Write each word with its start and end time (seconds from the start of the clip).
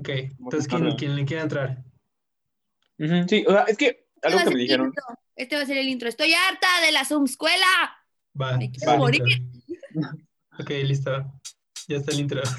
Ok, 0.00 0.08
entonces, 0.08 0.66
¿quién, 0.68 0.96
¿quién 0.96 1.16
le 1.16 1.24
quiere 1.24 1.42
entrar? 1.42 1.84
Sí, 2.98 3.44
o 3.46 3.52
sea, 3.52 3.62
es 3.62 3.76
que 3.78 4.06
algo 4.22 4.38
Este 4.38 4.40
va 4.40 4.40
a 4.40 4.44
que 4.44 4.44
me 4.44 4.44
ser 4.44 4.52
el 4.52 4.58
dijeron. 4.58 4.86
intro. 4.88 5.04
Este 5.36 5.56
va 5.56 5.62
a 5.62 5.66
ser 5.66 5.78
el 5.78 5.88
intro. 5.88 6.08
Estoy 6.08 6.32
harta 6.34 6.66
de 6.84 6.92
la 6.92 7.04
Zoom 7.04 7.24
escuela. 7.24 7.66
Va, 8.40 8.56
Me 8.58 8.70
quiero 8.70 8.92
va, 8.92 8.98
morir. 8.98 9.22
intro. 9.26 10.10
Ok, 10.58 10.70
listo. 10.84 11.10
Ya 11.88 11.96
está 11.96 12.12
el 12.12 12.20
intro. 12.20 12.42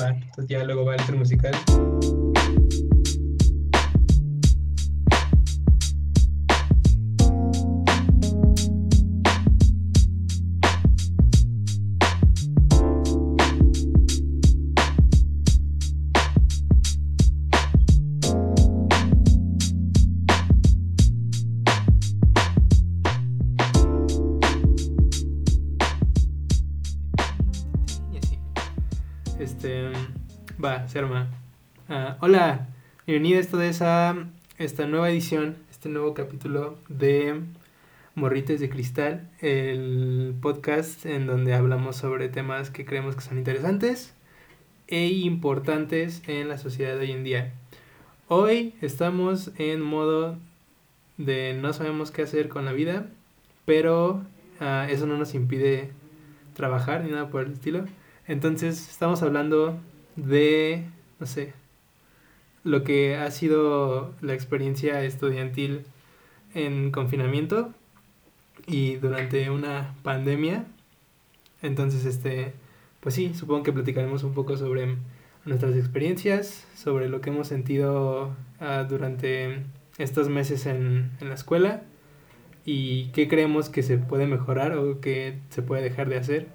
Va, 0.00 0.08
entonces 0.10 0.46
ya 0.48 0.62
luego 0.64 0.84
va 0.84 0.94
el 0.94 1.00
intro 1.00 1.16
musical. 1.16 1.54
Ah, 31.88 32.18
hola, 32.20 32.68
bienvenidos 33.04 33.52
a 33.82 34.14
esta 34.58 34.86
nueva 34.86 35.10
edición, 35.10 35.56
este 35.68 35.88
nuevo 35.88 36.14
capítulo 36.14 36.78
de 36.88 37.40
Morrites 38.14 38.60
de 38.60 38.70
Cristal, 38.70 39.28
el 39.40 40.36
podcast 40.40 41.04
en 41.04 41.26
donde 41.26 41.52
hablamos 41.52 41.96
sobre 41.96 42.28
temas 42.28 42.70
que 42.70 42.84
creemos 42.84 43.16
que 43.16 43.22
son 43.22 43.38
interesantes 43.38 44.14
e 44.86 45.08
importantes 45.08 46.22
en 46.28 46.46
la 46.46 46.58
sociedad 46.58 46.94
de 46.94 47.00
hoy 47.00 47.10
en 47.10 47.24
día. 47.24 47.52
Hoy 48.28 48.74
estamos 48.80 49.50
en 49.58 49.80
modo 49.80 50.38
de 51.18 51.58
no 51.60 51.72
sabemos 51.72 52.12
qué 52.12 52.22
hacer 52.22 52.48
con 52.48 52.64
la 52.64 52.72
vida, 52.72 53.06
pero 53.64 54.22
ah, 54.60 54.86
eso 54.88 55.08
no 55.08 55.18
nos 55.18 55.34
impide 55.34 55.90
trabajar 56.54 57.02
ni 57.02 57.10
nada 57.10 57.30
por 57.30 57.42
el 57.42 57.54
estilo. 57.54 57.84
Entonces 58.28 58.88
estamos 58.88 59.24
hablando 59.24 59.80
de, 60.16 60.86
no 61.20 61.26
sé, 61.26 61.52
lo 62.62 62.82
que 62.82 63.16
ha 63.16 63.30
sido 63.30 64.14
la 64.20 64.34
experiencia 64.34 65.02
estudiantil 65.04 65.84
en 66.54 66.90
confinamiento 66.90 67.72
y 68.66 68.96
durante 68.96 69.50
una 69.50 69.94
pandemia. 70.02 70.64
Entonces, 71.62 72.04
este, 72.04 72.54
pues 73.00 73.14
sí, 73.14 73.34
supongo 73.34 73.62
que 73.62 73.72
platicaremos 73.72 74.22
un 74.22 74.34
poco 74.34 74.56
sobre 74.56 74.96
nuestras 75.44 75.76
experiencias, 75.76 76.66
sobre 76.74 77.08
lo 77.08 77.20
que 77.20 77.30
hemos 77.30 77.48
sentido 77.48 78.34
ah, 78.60 78.86
durante 78.88 79.64
estos 79.98 80.28
meses 80.28 80.66
en, 80.66 81.10
en 81.20 81.28
la 81.28 81.34
escuela 81.34 81.82
y 82.64 83.08
qué 83.08 83.28
creemos 83.28 83.68
que 83.68 83.82
se 83.82 83.98
puede 83.98 84.26
mejorar 84.26 84.76
o 84.76 85.00
que 85.00 85.38
se 85.50 85.62
puede 85.62 85.82
dejar 85.82 86.08
de 86.08 86.16
hacer. 86.16 86.48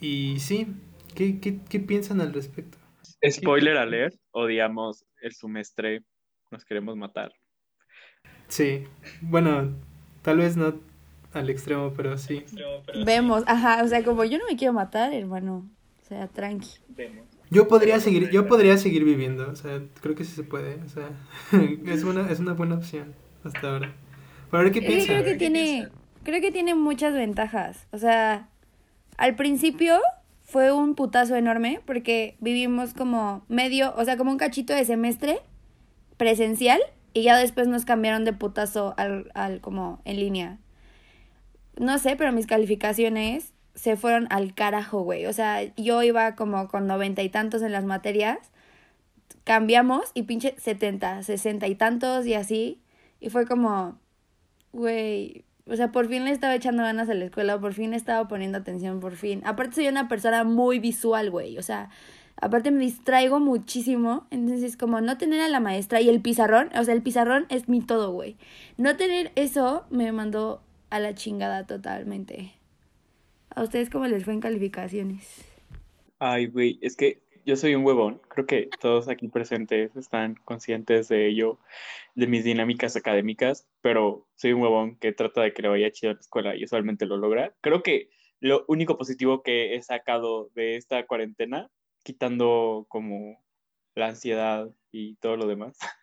Y 0.00 0.36
sí, 0.40 0.74
¿qué, 1.16 1.40
qué, 1.40 1.58
qué 1.68 1.80
piensan 1.80 2.20
al 2.20 2.32
respecto? 2.32 2.78
Spoiler 3.28 3.76
alert, 3.76 4.14
odiamos 4.30 5.04
el 5.20 5.32
semestre, 5.32 6.02
nos 6.50 6.64
queremos 6.64 6.96
matar. 6.96 7.32
Sí, 8.46 8.84
bueno, 9.22 9.74
tal 10.22 10.38
vez 10.38 10.56
no 10.56 10.78
al 11.32 11.50
extremo, 11.50 11.92
pero 11.96 12.16
sí. 12.18 12.44
Vemos, 13.04 13.42
ajá, 13.46 13.82
o 13.82 13.88
sea, 13.88 14.04
como 14.04 14.24
yo 14.24 14.38
no 14.38 14.44
me 14.48 14.56
quiero 14.56 14.72
matar, 14.72 15.12
hermano. 15.12 15.68
O 16.02 16.08
sea, 16.08 16.28
tranqui. 16.28 16.68
Yo 17.50 17.66
podría 17.66 17.98
seguir, 17.98 18.30
yo 18.30 18.46
podría 18.46 18.76
seguir 18.76 19.04
viviendo, 19.04 19.50
o 19.50 19.56
sea, 19.56 19.82
creo 20.00 20.14
que 20.14 20.24
sí 20.24 20.32
se 20.32 20.44
puede, 20.44 20.76
o 20.84 20.88
sea, 20.88 21.10
es 21.86 22.04
una, 22.04 22.30
es 22.30 22.38
una 22.38 22.52
buena 22.52 22.76
opción 22.76 23.14
hasta 23.42 23.70
ahora. 23.70 23.94
Pero 24.50 24.60
a 24.60 24.64
ver 24.64 24.72
qué 24.72 24.82
piensan. 24.82 25.22
creo 25.22 25.24
que 25.24 25.34
tiene, 25.34 25.88
creo 26.22 26.40
que 26.40 26.52
tiene 26.52 26.74
muchas 26.74 27.14
ventajas. 27.14 27.88
O 27.90 27.98
sea, 27.98 28.48
al 29.16 29.34
principio 29.34 29.98
fue 30.46 30.70
un 30.70 30.94
putazo 30.94 31.34
enorme 31.34 31.80
porque 31.84 32.36
vivimos 32.38 32.94
como 32.94 33.44
medio, 33.48 33.92
o 33.96 34.04
sea, 34.04 34.16
como 34.16 34.30
un 34.30 34.38
cachito 34.38 34.72
de 34.72 34.84
semestre 34.84 35.40
presencial 36.16 36.80
y 37.12 37.24
ya 37.24 37.36
después 37.36 37.66
nos 37.66 37.84
cambiaron 37.84 38.24
de 38.24 38.32
putazo 38.32 38.94
al, 38.96 39.30
al 39.34 39.60
como 39.60 40.00
en 40.04 40.20
línea. 40.20 40.58
No 41.76 41.98
sé, 41.98 42.14
pero 42.14 42.30
mis 42.30 42.46
calificaciones 42.46 43.52
se 43.74 43.96
fueron 43.96 44.28
al 44.30 44.54
carajo, 44.54 45.02
güey. 45.02 45.26
O 45.26 45.32
sea, 45.32 45.64
yo 45.74 46.02
iba 46.04 46.36
como 46.36 46.68
con 46.68 46.86
noventa 46.86 47.22
y 47.22 47.28
tantos 47.28 47.62
en 47.62 47.72
las 47.72 47.84
materias. 47.84 48.38
Cambiamos 49.42 50.12
y 50.14 50.22
pinche 50.22 50.54
setenta, 50.58 51.22
sesenta 51.24 51.66
y 51.66 51.74
tantos 51.74 52.24
y 52.24 52.34
así. 52.34 52.80
Y 53.18 53.30
fue 53.30 53.46
como, 53.46 53.98
güey, 54.72 55.44
o 55.66 55.76
sea, 55.76 55.92
por 55.92 56.08
fin 56.08 56.24
le 56.24 56.30
estaba 56.30 56.54
echando 56.54 56.82
ganas 56.82 57.08
a 57.08 57.14
la 57.14 57.24
escuela, 57.24 57.60
por 57.60 57.74
fin 57.74 57.90
le 57.90 57.96
estaba 57.96 58.28
poniendo 58.28 58.58
atención, 58.58 59.00
por 59.00 59.16
fin. 59.16 59.42
Aparte 59.44 59.76
soy 59.76 59.88
una 59.88 60.08
persona 60.08 60.44
muy 60.44 60.78
visual, 60.78 61.30
güey, 61.30 61.58
o 61.58 61.62
sea, 61.62 61.90
aparte 62.36 62.70
me 62.70 62.80
distraigo 62.80 63.40
muchísimo, 63.40 64.26
entonces 64.30 64.76
como 64.76 65.00
no 65.00 65.18
tener 65.18 65.40
a 65.40 65.48
la 65.48 65.60
maestra 65.60 66.00
y 66.00 66.08
el 66.08 66.20
pizarrón, 66.20 66.70
o 66.78 66.84
sea, 66.84 66.94
el 66.94 67.02
pizarrón 67.02 67.46
es 67.48 67.68
mi 67.68 67.80
todo, 67.80 68.12
güey. 68.12 68.36
No 68.76 68.96
tener 68.96 69.32
eso 69.34 69.84
me 69.90 70.10
mandó 70.12 70.62
a 70.90 71.00
la 71.00 71.14
chingada 71.14 71.66
totalmente. 71.66 72.52
¿A 73.54 73.62
ustedes 73.62 73.90
cómo 73.90 74.06
les 74.06 74.24
fue 74.24 74.34
en 74.34 74.40
calificaciones? 74.40 75.44
Ay, 76.18 76.46
güey, 76.46 76.78
es 76.82 76.96
que 76.96 77.20
yo 77.46 77.56
soy 77.56 77.74
un 77.74 77.84
huevón. 77.84 78.20
Creo 78.28 78.46
que 78.46 78.68
todos 78.80 79.08
aquí 79.08 79.28
presentes 79.28 79.96
están 79.96 80.34
conscientes 80.44 81.08
de 81.08 81.28
ello, 81.28 81.58
de 82.16 82.26
mis 82.26 82.44
dinámicas 82.44 82.96
académicas, 82.96 83.68
pero 83.82 84.26
soy 84.36 84.54
un 84.54 84.62
huevón 84.62 84.98
que 84.98 85.12
trata 85.12 85.42
de 85.42 85.52
que 85.52 85.62
le 85.62 85.68
vaya 85.68 85.92
chido 85.92 86.12
a 86.12 86.14
la 86.14 86.20
escuela 86.20 86.56
y 86.56 86.64
usualmente 86.64 87.06
lo 87.06 87.18
logra. 87.18 87.54
Creo 87.60 87.82
que 87.82 88.08
lo 88.40 88.64
único 88.68 88.96
positivo 88.96 89.42
que 89.42 89.76
he 89.76 89.82
sacado 89.82 90.50
de 90.54 90.76
esta 90.76 91.06
cuarentena, 91.06 91.70
quitando 92.04 92.86
como 92.88 93.44
la 93.94 94.08
ansiedad 94.08 94.70
y 94.90 95.16
todo 95.16 95.36
lo 95.36 95.46
demás, 95.46 95.78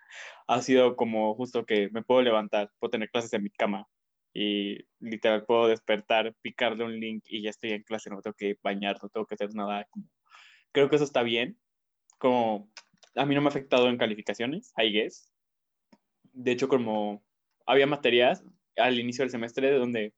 ha 0.48 0.62
sido 0.62 0.96
como 0.96 1.34
justo 1.36 1.66
que 1.66 1.90
me 1.92 2.04
puedo 2.04 2.22
levantar, 2.22 2.72
puedo 2.80 2.92
tener 2.92 3.10
clases 3.10 3.34
en 3.34 3.44
mi 3.44 3.50
cama 3.50 3.88
y 4.34 4.86
literal 5.00 5.46
puedo 5.46 5.68
despertar, 5.68 6.36
picarle 6.44 6.86
un 6.86 7.00
link 7.00 7.24
y 7.28 7.42
ya 7.42 7.50
estoy 7.50 7.72
en 7.72 7.84
clase, 7.84 8.12
no 8.12 8.22
tengo 8.22 8.36
que 8.36 8.58
bañar, 8.62 8.98
no 9.02 9.10
tengo 9.10 9.26
que 9.26 9.34
hacer 9.36 9.54
nada. 9.56 9.88
Como... 9.90 10.06
Creo 10.72 10.90
que 10.90 10.96
eso 10.98 11.06
está 11.06 11.24
bien. 11.24 11.60
Como 12.20 12.72
a 13.16 13.26
mí 13.26 13.34
no 13.34 13.42
me 13.42 13.48
ha 13.48 13.50
afectado 13.50 13.90
en 13.90 13.98
calificaciones, 13.98 14.74
I 14.78 14.92
guess. 14.92 15.33
De 16.34 16.52
hecho, 16.52 16.68
como 16.68 17.24
había 17.66 17.88
materias 17.88 18.44
al 18.78 19.00
inicio 19.00 19.24
del 19.24 19.32
semestre 19.32 19.72
donde 19.72 20.14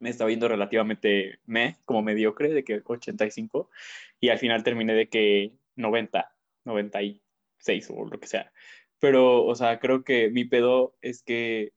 me 0.00 0.10
estaba 0.10 0.30
yendo 0.30 0.48
relativamente 0.48 1.38
me, 1.46 1.76
como 1.84 2.02
mediocre, 2.02 2.48
de 2.50 2.64
que 2.64 2.82
85, 2.84 3.70
y 4.18 4.30
al 4.30 4.38
final 4.38 4.64
terminé 4.64 4.94
de 4.94 5.08
que 5.08 5.52
90, 5.76 6.34
96 6.64 7.90
o 7.90 8.06
lo 8.06 8.18
que 8.18 8.26
sea. 8.26 8.52
Pero, 8.98 9.44
o 9.44 9.54
sea, 9.54 9.78
creo 9.78 10.04
que 10.04 10.30
mi 10.30 10.44
pedo 10.44 10.96
es 11.02 11.22
que 11.22 11.72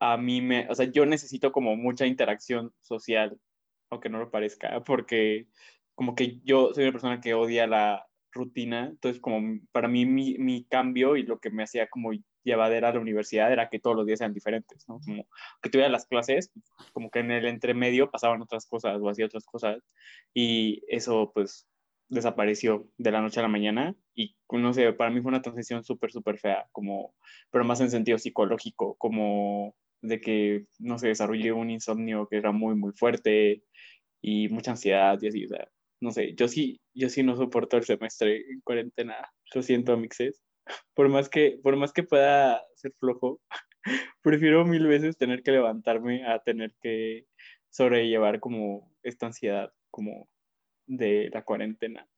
a 0.00 0.16
mí 0.16 0.40
me, 0.40 0.68
o 0.70 0.74
sea, 0.74 0.86
yo 0.86 1.06
necesito 1.06 1.52
como 1.52 1.76
mucha 1.76 2.06
interacción 2.06 2.72
social, 2.80 3.38
aunque 3.90 4.08
no 4.08 4.18
lo 4.18 4.30
parezca, 4.30 4.82
porque 4.84 5.46
como 5.94 6.14
que 6.14 6.40
yo 6.44 6.72
soy 6.74 6.84
una 6.84 6.92
persona 6.92 7.20
que 7.20 7.34
odia 7.34 7.66
la 7.66 8.06
rutina, 8.32 8.86
entonces 8.86 9.20
como 9.20 9.60
para 9.72 9.88
mí 9.88 10.06
mi, 10.06 10.38
mi 10.38 10.64
cambio 10.64 11.16
y 11.16 11.22
lo 11.22 11.40
que 11.40 11.50
me 11.50 11.64
hacía 11.64 11.88
como 11.88 12.12
llevadera 12.48 12.88
a 12.88 12.92
la 12.94 13.00
universidad 13.00 13.52
era 13.52 13.68
que 13.68 13.78
todos 13.78 13.96
los 13.96 14.06
días 14.06 14.18
sean 14.18 14.34
diferentes, 14.34 14.88
¿no? 14.88 15.00
Como 15.04 15.28
que 15.62 15.70
tuviera 15.70 15.88
las 15.90 16.06
clases, 16.06 16.50
como 16.92 17.10
que 17.10 17.20
en 17.20 17.30
el 17.30 17.46
entremedio 17.46 18.10
pasaban 18.10 18.42
otras 18.42 18.66
cosas 18.66 18.98
o 19.00 19.08
hacía 19.08 19.26
otras 19.26 19.44
cosas 19.44 19.78
y 20.34 20.82
eso 20.88 21.30
pues 21.32 21.68
desapareció 22.08 22.88
de 22.96 23.12
la 23.12 23.20
noche 23.20 23.40
a 23.40 23.42
la 23.42 23.48
mañana 23.48 23.94
y 24.14 24.36
no 24.50 24.72
sé, 24.72 24.92
para 24.92 25.10
mí 25.10 25.20
fue 25.20 25.28
una 25.28 25.42
transición 25.42 25.84
súper, 25.84 26.10
súper 26.10 26.38
fea, 26.38 26.66
como, 26.72 27.14
pero 27.50 27.64
más 27.64 27.80
en 27.80 27.90
sentido 27.90 28.18
psicológico, 28.18 28.96
como 28.96 29.76
de 30.00 30.20
que, 30.20 30.66
no 30.78 30.98
sé, 30.98 31.08
desarrollé 31.08 31.52
un 31.52 31.70
insomnio 31.70 32.26
que 32.28 32.36
era 32.38 32.52
muy, 32.52 32.74
muy 32.74 32.92
fuerte 32.92 33.62
y 34.22 34.48
mucha 34.48 34.72
ansiedad 34.72 35.18
y 35.20 35.28
así, 35.28 35.44
o 35.44 35.48
sea, 35.48 35.68
no 36.00 36.10
sé, 36.12 36.34
yo 36.34 36.48
sí, 36.48 36.80
yo 36.94 37.08
sí 37.08 37.22
no 37.22 37.36
soporto 37.36 37.76
el 37.76 37.84
semestre 37.84 38.38
en 38.50 38.60
cuarentena, 38.62 39.16
lo 39.54 39.62
siento, 39.62 39.96
mixes, 39.96 40.42
por 40.94 41.08
más 41.08 41.28
que, 41.28 41.58
por 41.62 41.76
más 41.76 41.92
que 41.92 42.02
pueda 42.02 42.62
ser 42.74 42.92
flojo, 42.98 43.40
prefiero 44.22 44.64
mil 44.64 44.86
veces 44.86 45.16
tener 45.16 45.42
que 45.42 45.52
levantarme 45.52 46.26
a 46.26 46.38
tener 46.40 46.74
que 46.80 47.26
sobrellevar 47.70 48.40
como 48.40 48.92
esta 49.02 49.26
ansiedad, 49.26 49.72
como 49.90 50.28
de 50.86 51.30
la 51.32 51.42
cuarentena. 51.42 52.08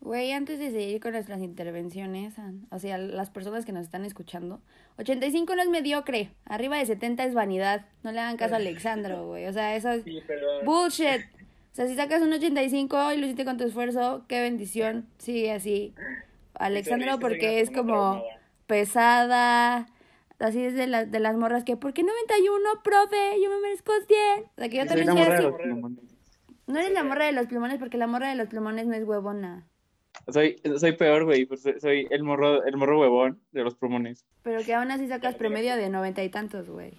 Güey, 0.00 0.30
antes 0.30 0.60
de 0.60 0.70
seguir 0.70 1.00
con 1.00 1.12
nuestras 1.12 1.40
intervenciones, 1.42 2.34
o 2.70 2.78
sea, 2.78 2.98
las 2.98 3.30
personas 3.30 3.66
que 3.66 3.72
nos 3.72 3.82
están 3.82 4.04
escuchando, 4.04 4.62
85 4.98 5.56
no 5.56 5.62
es 5.62 5.68
mediocre, 5.68 6.30
arriba 6.44 6.78
de 6.78 6.86
70 6.86 7.24
es 7.24 7.34
vanidad. 7.34 7.86
No 8.04 8.12
le 8.12 8.20
hagan 8.20 8.36
caso 8.36 8.54
a 8.54 8.58
Alexandro, 8.58 9.26
güey. 9.26 9.46
O 9.46 9.52
sea, 9.52 9.74
eso 9.74 9.90
es 9.90 10.04
Sí, 10.04 10.20
bullshit. 10.64 11.24
O 11.72 11.74
sea, 11.74 11.88
si 11.88 11.96
sacas 11.96 12.22
un 12.22 12.32
85 12.32 13.12
y 13.12 13.16
lo 13.18 13.26
hiciste 13.26 13.44
con 13.44 13.56
tu 13.56 13.64
esfuerzo, 13.64 14.24
qué 14.28 14.40
bendición. 14.40 15.08
Sí, 15.18 15.48
así. 15.48 15.94
Alexandro, 16.58 17.18
porque 17.18 17.60
es 17.60 17.70
como 17.70 18.22
pesada. 18.66 19.86
Así 20.38 20.64
es 20.64 20.74
de, 20.74 20.86
la, 20.86 21.04
de 21.04 21.18
las 21.18 21.36
morras 21.36 21.64
que, 21.64 21.76
¿por 21.76 21.92
qué 21.92 22.04
91, 22.04 22.82
profe? 22.84 23.16
Yo 23.42 23.50
me 23.50 23.60
merezco 23.60 23.92
100. 24.06 24.44
O 24.44 24.50
sea, 24.56 24.68
que 24.68 24.76
yo 24.76 24.86
también 24.86 25.08
soy 25.08 25.20
así. 25.20 25.46
No 26.66 26.78
eres 26.78 26.92
la 26.92 27.02
morra 27.02 27.24
de 27.24 27.32
los 27.32 27.46
plumones 27.46 27.78
porque 27.78 27.96
la 27.96 28.06
morra 28.06 28.28
de 28.28 28.36
los 28.36 28.48
plumones 28.48 28.86
no 28.86 28.94
es 28.94 29.04
huevona. 29.04 29.66
Soy, 30.28 30.60
soy 30.76 30.92
peor, 30.92 31.24
güey. 31.24 31.46
pues, 31.46 31.62
soy 31.80 32.06
el 32.10 32.22
morro, 32.22 32.62
el 32.64 32.76
morro 32.76 33.00
huevón 33.00 33.40
de 33.52 33.64
los 33.64 33.74
plumones. 33.74 34.26
Pero 34.42 34.62
que 34.62 34.74
aún 34.74 34.90
así 34.90 35.08
sacas 35.08 35.34
promedio 35.34 35.76
de 35.76 35.88
noventa 35.88 36.22
y 36.22 36.28
tantos, 36.28 36.68
güey. 36.68 36.92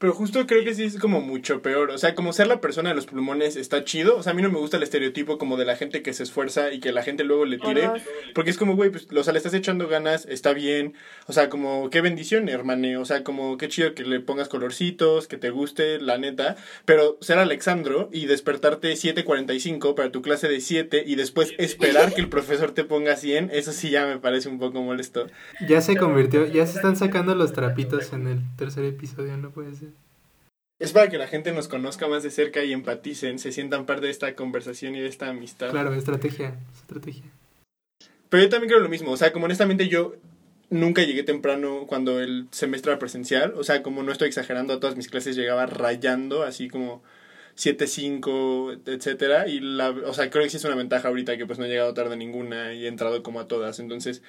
Pero 0.00 0.14
justo 0.14 0.46
creo 0.46 0.64
que 0.64 0.74
sí 0.74 0.84
es 0.84 0.98
como 0.98 1.20
mucho 1.20 1.60
peor. 1.60 1.90
O 1.90 1.98
sea, 1.98 2.14
como 2.14 2.32
ser 2.32 2.46
la 2.46 2.62
persona 2.62 2.88
de 2.88 2.94
los 2.94 3.04
plumones 3.04 3.56
está 3.56 3.84
chido. 3.84 4.16
O 4.16 4.22
sea, 4.22 4.32
a 4.32 4.34
mí 4.34 4.40
no 4.40 4.50
me 4.50 4.58
gusta 4.58 4.78
el 4.78 4.82
estereotipo 4.82 5.36
como 5.36 5.58
de 5.58 5.66
la 5.66 5.76
gente 5.76 6.00
que 6.00 6.14
se 6.14 6.22
esfuerza 6.22 6.72
y 6.72 6.80
que 6.80 6.90
la 6.90 7.02
gente 7.02 7.22
luego 7.22 7.44
le 7.44 7.58
tire. 7.58 7.90
Porque 8.34 8.48
es 8.48 8.56
como, 8.56 8.76
güey, 8.76 8.88
pues, 8.88 9.08
o 9.14 9.22
sea, 9.22 9.34
le 9.34 9.36
estás 9.36 9.52
echando 9.52 9.88
ganas, 9.88 10.24
está 10.24 10.54
bien. 10.54 10.94
O 11.26 11.34
sea, 11.34 11.50
como, 11.50 11.90
qué 11.90 12.00
bendición, 12.00 12.48
hermane. 12.48 12.96
O 12.96 13.04
sea, 13.04 13.24
como, 13.24 13.58
qué 13.58 13.68
chido 13.68 13.94
que 13.94 14.04
le 14.04 14.20
pongas 14.20 14.48
colorcitos, 14.48 15.28
que 15.28 15.36
te 15.36 15.50
guste, 15.50 16.00
la 16.00 16.16
neta. 16.16 16.56
Pero 16.86 17.18
ser 17.20 17.36
Alexandro 17.36 18.08
y 18.10 18.24
despertarte 18.24 18.94
7.45 18.94 19.94
para 19.94 20.10
tu 20.10 20.22
clase 20.22 20.48
de 20.48 20.62
7 20.62 21.04
y 21.06 21.16
después 21.16 21.52
esperar 21.58 22.14
que 22.14 22.22
el 22.22 22.30
profesor 22.30 22.70
te 22.70 22.84
ponga 22.84 23.16
100, 23.16 23.50
eso 23.52 23.72
sí 23.72 23.90
ya 23.90 24.06
me 24.06 24.18
parece 24.18 24.48
un 24.48 24.58
poco 24.58 24.80
molesto. 24.80 25.26
Ya 25.68 25.82
se 25.82 25.94
convirtió, 25.96 26.46
ya 26.46 26.66
se 26.66 26.76
están 26.76 26.96
sacando 26.96 27.34
los 27.34 27.52
trapitos 27.52 28.14
en 28.14 28.26
el 28.28 28.40
tercer 28.56 28.86
episodio, 28.86 29.36
no 29.36 29.50
puede 29.50 29.74
ser. 29.74 29.89
Es 30.80 30.92
para 30.92 31.08
que 31.10 31.18
la 31.18 31.28
gente 31.28 31.52
nos 31.52 31.68
conozca 31.68 32.08
más 32.08 32.22
de 32.22 32.30
cerca 32.30 32.64
y 32.64 32.72
empaticen, 32.72 33.38
se 33.38 33.52
sientan 33.52 33.84
parte 33.84 34.06
de 34.06 34.12
esta 34.12 34.34
conversación 34.34 34.96
y 34.96 35.00
de 35.00 35.08
esta 35.08 35.28
amistad. 35.28 35.70
Claro, 35.70 35.92
estrategia, 35.92 36.58
estrategia. 36.74 37.24
Pero 38.30 38.44
yo 38.44 38.48
también 38.48 38.70
creo 38.70 38.80
lo 38.80 38.88
mismo, 38.88 39.10
o 39.10 39.16
sea, 39.16 39.32
como 39.32 39.44
honestamente 39.44 39.88
yo 39.88 40.14
nunca 40.70 41.02
llegué 41.02 41.22
temprano 41.22 41.84
cuando 41.86 42.20
el 42.20 42.46
semestre 42.50 42.92
era 42.92 42.98
presencial, 42.98 43.52
o 43.56 43.62
sea, 43.64 43.82
como 43.82 44.02
no 44.02 44.10
estoy 44.10 44.28
exagerando, 44.28 44.72
a 44.72 44.80
todas 44.80 44.96
mis 44.96 45.08
clases 45.08 45.36
llegaba 45.36 45.66
rayando, 45.66 46.44
así 46.44 46.68
como 46.68 47.02
7, 47.56 47.86
5, 47.86 48.72
etcétera, 48.86 49.48
y 49.48 49.60
la, 49.60 49.90
o 49.90 50.14
sea, 50.14 50.30
creo 50.30 50.44
que 50.44 50.50
sí 50.50 50.56
es 50.56 50.64
una 50.64 50.76
ventaja 50.76 51.08
ahorita 51.08 51.36
que 51.36 51.44
pues 51.44 51.58
no 51.58 51.66
he 51.66 51.68
llegado 51.68 51.92
tarde 51.92 52.14
a 52.14 52.16
ninguna 52.16 52.72
y 52.72 52.86
he 52.86 52.88
entrado 52.88 53.22
como 53.22 53.40
a 53.40 53.48
todas, 53.48 53.80
entonces 53.80 54.22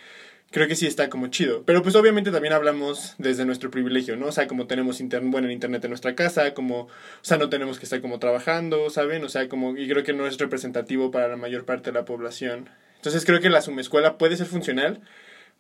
creo 0.51 0.67
que 0.67 0.75
sí 0.75 0.85
está 0.85 1.09
como 1.09 1.27
chido. 1.27 1.63
Pero 1.65 1.81
pues 1.81 1.95
obviamente 1.95 2.31
también 2.31 2.53
hablamos 2.53 3.15
desde 3.17 3.45
nuestro 3.45 3.71
privilegio, 3.71 4.15
¿no? 4.15 4.27
O 4.27 4.31
sea, 4.31 4.47
como 4.47 4.67
tenemos 4.67 4.99
inter 4.99 5.21
bueno, 5.23 5.49
internet 5.49 5.83
en 5.83 5.91
nuestra 5.91 6.15
casa, 6.15 6.53
como, 6.53 6.81
o 6.81 6.89
sea, 7.21 7.37
no 7.37 7.49
tenemos 7.49 7.79
que 7.79 7.85
estar 7.85 8.01
como 8.01 8.19
trabajando, 8.19 8.89
¿saben? 8.89 9.23
O 9.23 9.29
sea, 9.29 9.49
como, 9.49 9.75
y 9.77 9.87
creo 9.87 10.03
que 10.03 10.13
no 10.13 10.27
es 10.27 10.37
representativo 10.37 11.09
para 11.09 11.27
la 11.27 11.37
mayor 11.37 11.65
parte 11.65 11.91
de 11.91 11.99
la 11.99 12.05
población. 12.05 12.69
Entonces 12.97 13.25
creo 13.25 13.39
que 13.39 13.49
la 13.49 13.61
sumescuela 13.61 14.17
puede 14.17 14.37
ser 14.37 14.45
funcional 14.45 15.01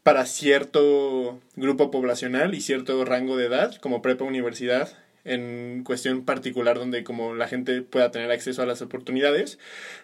para 0.03 0.25
cierto 0.25 1.39
grupo 1.55 1.91
poblacional 1.91 2.53
y 2.53 2.61
cierto 2.61 3.03
rango 3.05 3.37
de 3.37 3.45
edad, 3.45 3.75
como 3.77 4.01
prepa 4.01 4.25
universidad, 4.25 4.89
en 5.23 5.83
cuestión 5.83 6.25
particular 6.25 6.77
donde 6.77 7.03
como 7.03 7.35
la 7.35 7.47
gente 7.47 7.81
pueda 7.81 8.11
tener 8.11 8.31
acceso 8.31 8.61
a 8.61 8.65
las 8.65 8.81
oportunidades, 8.81 9.59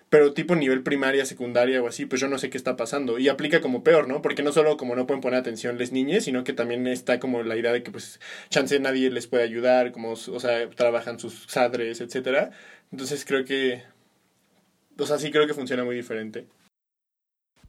pero 0.10 0.34
tipo 0.34 0.56
nivel 0.56 0.84
primaria, 0.84 1.26
secundaria 1.26 1.82
o 1.82 1.88
así, 1.88 2.06
pues 2.06 2.22
yo 2.22 2.28
no 2.28 2.38
sé 2.38 2.50
qué 2.50 2.58
está 2.58 2.76
pasando. 2.76 3.20
Y 3.20 3.30
aplica 3.30 3.62
como 3.62 3.84
peor, 3.84 4.08
¿no? 4.08 4.22
Porque 4.22 4.44
no 4.44 4.52
solo 4.52 4.78
como 4.78 4.96
no 4.96 5.08
pueden 5.08 5.22
poner 5.22 5.40
atención 5.40 5.78
les 5.78 5.92
niñas, 5.92 6.24
sino 6.24 6.44
que 6.44 6.54
también 6.54 6.88
está 6.88 7.20
como 7.20 7.44
la 7.44 7.58
idea 7.58 7.74
de 7.74 7.84
que 7.84 7.92
pues 7.92 8.20
chance 8.50 8.80
nadie 8.80 9.10
les 9.10 9.28
puede 9.28 9.44
ayudar, 9.44 9.92
como, 9.92 10.12
o 10.12 10.40
sea, 10.40 10.70
trabajan 10.70 11.20
sus 11.20 11.46
sadres, 11.48 12.02
etcétera. 12.02 12.52
Entonces 12.92 13.26
creo 13.26 13.44
que, 13.44 13.84
o 14.98 15.06
sea, 15.06 15.18
sí 15.18 15.32
creo 15.32 15.48
que 15.48 15.54
funciona 15.54 15.84
muy 15.84 15.96
diferente. 15.96 16.48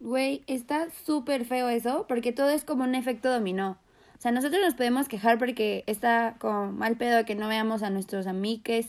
Güey, 0.00 0.44
está 0.46 0.88
súper 1.04 1.44
feo 1.44 1.68
eso, 1.68 2.06
porque 2.08 2.32
todo 2.32 2.50
es 2.50 2.64
como 2.64 2.84
un 2.84 2.94
efecto 2.94 3.30
dominó. 3.30 3.80
O 4.18 4.20
sea, 4.20 4.32
nosotros 4.32 4.60
nos 4.60 4.74
podemos 4.74 5.06
quejar 5.06 5.38
porque 5.38 5.84
está 5.86 6.34
como 6.40 6.72
mal 6.72 6.96
pedo 6.96 7.24
que 7.24 7.36
no 7.36 7.46
veamos 7.46 7.84
a 7.84 7.90
nuestros 7.90 8.26
amigues 8.26 8.88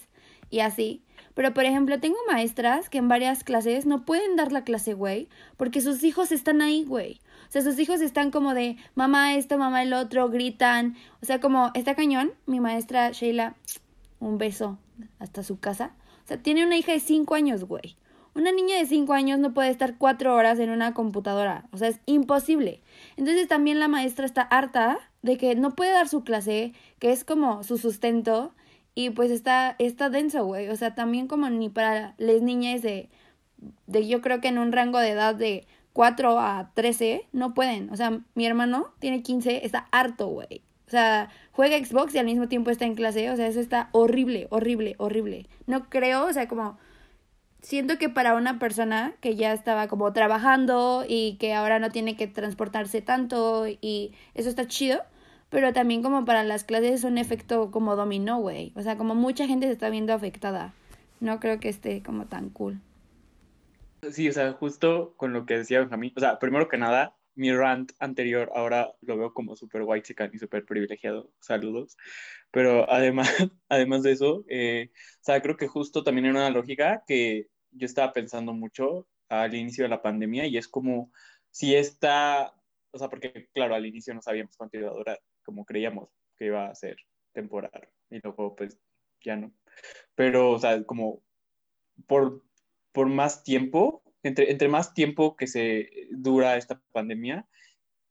y 0.49 0.61
así. 0.61 1.03
Pero, 1.35 1.53
por 1.53 1.65
ejemplo, 1.65 1.99
tengo 1.99 2.17
maestras 2.27 2.89
que 2.89 2.97
en 2.97 3.07
varias 3.07 3.43
clases 3.43 3.85
no 3.85 4.05
pueden 4.05 4.35
dar 4.35 4.51
la 4.51 4.63
clase, 4.63 4.93
güey, 4.93 5.29
porque 5.55 5.81
sus 5.81 6.03
hijos 6.03 6.31
están 6.31 6.63
ahí, 6.63 6.83
güey. 6.83 7.21
O 7.47 7.51
sea, 7.51 7.61
sus 7.61 7.77
hijos 7.77 8.01
están 8.01 8.31
como 8.31 8.55
de 8.55 8.77
mamá 8.95 9.35
esto, 9.35 9.59
mamá 9.59 9.83
el 9.83 9.93
otro, 9.93 10.29
gritan. 10.29 10.95
O 11.21 11.25
sea, 11.27 11.39
como 11.39 11.69
está 11.75 11.93
cañón. 11.93 12.33
Mi 12.47 12.59
maestra 12.59 13.11
Sheila, 13.11 13.55
un 14.19 14.39
beso 14.39 14.79
hasta 15.19 15.43
su 15.43 15.59
casa. 15.59 15.91
O 16.25 16.27
sea, 16.27 16.37
tiene 16.37 16.65
una 16.65 16.77
hija 16.77 16.91
de 16.91 16.99
cinco 16.99 17.35
años, 17.35 17.65
güey. 17.65 17.95
Una 18.35 18.51
niña 18.51 18.77
de 18.77 18.85
5 18.85 19.11
años 19.13 19.39
no 19.39 19.53
puede 19.53 19.69
estar 19.69 19.97
4 19.97 20.33
horas 20.35 20.59
en 20.59 20.69
una 20.69 20.93
computadora. 20.93 21.65
O 21.71 21.77
sea, 21.77 21.89
es 21.89 21.99
imposible. 22.05 22.81
Entonces 23.19 23.49
también 23.49 23.79
la 23.79 23.89
maestra 23.89 24.25
está 24.25 24.43
harta 24.43 24.97
de 25.23 25.37
que 25.37 25.53
no 25.53 25.71
puede 25.71 25.91
dar 25.91 26.07
su 26.07 26.23
clase, 26.23 26.71
que 26.99 27.11
es 27.11 27.25
como 27.25 27.65
su 27.65 27.77
sustento. 27.77 28.53
Y 28.95 29.09
pues 29.09 29.29
está, 29.29 29.75
está 29.77 30.09
denso, 30.09 30.45
güey. 30.45 30.69
O 30.69 30.75
sea, 30.77 30.95
también 30.95 31.27
como 31.27 31.49
ni 31.49 31.67
para 31.67 32.15
las 32.17 32.41
niñas 32.41 32.81
de, 32.81 33.09
de 33.87 34.07
yo 34.07 34.21
creo 34.21 34.39
que 34.39 34.47
en 34.47 34.57
un 34.57 34.71
rango 34.71 34.99
de 34.99 35.09
edad 35.09 35.35
de 35.35 35.67
4 35.91 36.39
a 36.39 36.71
13 36.75 37.27
no 37.33 37.53
pueden. 37.53 37.89
O 37.89 37.97
sea, 37.97 38.21
mi 38.35 38.45
hermano 38.45 38.93
tiene 38.99 39.21
15, 39.21 39.65
está 39.65 39.89
harto, 39.91 40.27
güey. 40.27 40.61
O 40.87 40.89
sea, 40.89 41.27
juega 41.51 41.77
Xbox 41.77 42.15
y 42.15 42.19
al 42.19 42.25
mismo 42.25 42.47
tiempo 42.47 42.71
está 42.71 42.85
en 42.85 42.95
clase. 42.95 43.31
O 43.31 43.35
sea, 43.35 43.47
eso 43.47 43.59
está 43.59 43.89
horrible, 43.91 44.47
horrible, 44.49 44.95
horrible. 44.97 45.47
No 45.67 45.89
creo, 45.89 46.25
o 46.25 46.31
sea, 46.31 46.47
como 46.47 46.77
siento 47.61 47.97
que 47.97 48.09
para 48.09 48.35
una 48.35 48.59
persona 48.59 49.13
que 49.21 49.35
ya 49.35 49.53
estaba 49.53 49.87
como 49.87 50.11
trabajando 50.13 51.05
y 51.07 51.37
que 51.37 51.53
ahora 51.53 51.79
no 51.79 51.91
tiene 51.91 52.15
que 52.15 52.27
transportarse 52.27 53.01
tanto 53.01 53.67
y 53.67 54.13
eso 54.33 54.49
está 54.49 54.67
chido, 54.67 55.01
pero 55.49 55.73
también 55.73 56.03
como 56.03 56.25
para 56.25 56.43
las 56.43 56.63
clases 56.63 56.91
es 56.91 57.03
un 57.03 57.17
efecto 57.17 57.71
como 57.71 57.95
dominó, 57.95 58.39
güey. 58.39 58.71
O 58.75 58.81
sea, 58.81 58.97
como 58.97 59.15
mucha 59.15 59.47
gente 59.47 59.67
se 59.67 59.73
está 59.73 59.89
viendo 59.89 60.13
afectada. 60.13 60.73
No 61.19 61.39
creo 61.39 61.59
que 61.59 61.69
esté 61.69 62.01
como 62.03 62.25
tan 62.25 62.49
cool. 62.49 62.79
Sí, 64.11 64.29
o 64.29 64.31
sea, 64.31 64.53
justo 64.53 65.13
con 65.17 65.33
lo 65.33 65.45
que 65.45 65.57
decía 65.57 65.79
Benjamín. 65.79 66.13
O 66.15 66.19
sea, 66.19 66.39
primero 66.39 66.69
que 66.69 66.77
nada, 66.77 67.13
mi 67.39 67.53
rant 67.53 67.93
anterior 67.99 68.51
ahora 68.53 68.93
lo 69.01 69.17
veo 69.17 69.33
como 69.33 69.55
súper 69.55 69.83
white 69.83 70.13
y 70.33 70.37
súper 70.37 70.65
privilegiado. 70.65 71.31
Saludos. 71.39 71.95
Pero 72.51 72.89
además, 72.91 73.29
además 73.69 74.03
de 74.03 74.11
eso, 74.11 74.43
eh, 74.49 74.89
o 74.91 75.23
sea, 75.23 75.41
creo 75.41 75.55
que 75.55 75.67
justo 75.67 76.03
también 76.03 76.25
era 76.25 76.35
una 76.35 76.49
lógica 76.49 77.03
que 77.07 77.47
yo 77.71 77.85
estaba 77.85 78.11
pensando 78.11 78.53
mucho 78.53 79.07
al 79.29 79.53
inicio 79.55 79.85
de 79.85 79.89
la 79.89 80.01
pandemia 80.01 80.47
y 80.47 80.57
es 80.57 80.67
como 80.67 81.11
si 81.49 81.75
esta, 81.75 82.53
o 82.91 82.97
sea, 82.97 83.09
porque 83.09 83.47
claro, 83.53 83.73
al 83.73 83.85
inicio 83.85 84.13
no 84.13 84.21
sabíamos 84.21 84.57
cuánto 84.57 84.77
iba 84.77 84.89
a 84.89 84.93
durar, 84.93 85.21
como 85.43 85.65
creíamos 85.65 86.09
que 86.35 86.47
iba 86.47 86.67
a 86.67 86.75
ser 86.75 86.97
temporal 87.31 87.87
y 88.09 88.19
luego 88.19 88.53
pues 88.55 88.77
ya 89.23 89.37
no. 89.37 89.53
Pero, 90.15 90.51
o 90.51 90.59
sea, 90.59 90.83
como 90.83 91.23
por, 92.05 92.43
por 92.91 93.07
más 93.07 93.43
tiempo, 93.43 94.03
entre, 94.23 94.51
entre 94.51 94.67
más 94.67 94.93
tiempo 94.93 95.35
que 95.35 95.47
se 95.47 95.89
dura 96.11 96.57
esta 96.57 96.81
pandemia, 96.91 97.47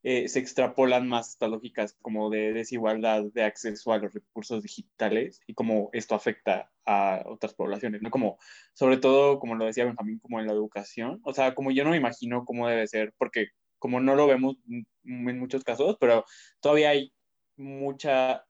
eh, 0.05 0.29
se 0.29 0.38
extrapolan 0.38 1.09
más 1.09 1.31
estas 1.31 1.50
lógicas 1.50 1.97
como 2.00 2.31
de 2.31 2.53
desigualdad 2.53 3.25
de 3.35 3.43
acceso 3.43 3.93
a 3.93 3.99
los 3.99 4.15
recursos 4.15 4.62
digitales 4.62 5.41
y 5.47 5.55
cómo 5.55 5.91
esto 5.93 6.15
afecta 6.15 6.71
a 6.85 7.23
otras 7.27 7.53
poblaciones, 7.55 8.00
¿no? 8.00 8.11
Como, 8.11 8.38
sobre 8.75 8.99
todo, 8.99 9.41
como 9.41 9.57
lo 9.57 9.67
decía 9.67 9.85
Benjamín, 9.85 10.21
como 10.21 10.38
en 10.38 10.47
la 10.47 10.53
educación, 10.53 11.21
o 11.25 11.35
sea, 11.35 11.55
como 11.55 11.73
yo 11.73 11.83
no 11.83 11.91
me 11.91 11.97
imagino 11.97 12.45
cómo 12.45 12.69
debe 12.69 12.87
ser, 12.87 13.12
porque 13.19 13.49
como 13.79 14.00
no 14.00 14.15
lo 14.15 14.27
vemos 14.29 14.57
en 14.69 15.38
muchos 15.38 15.65
casos, 15.65 15.97
pero 16.00 16.25
todavía 16.61 16.91
hay 16.91 17.12
mucha, 17.57 18.47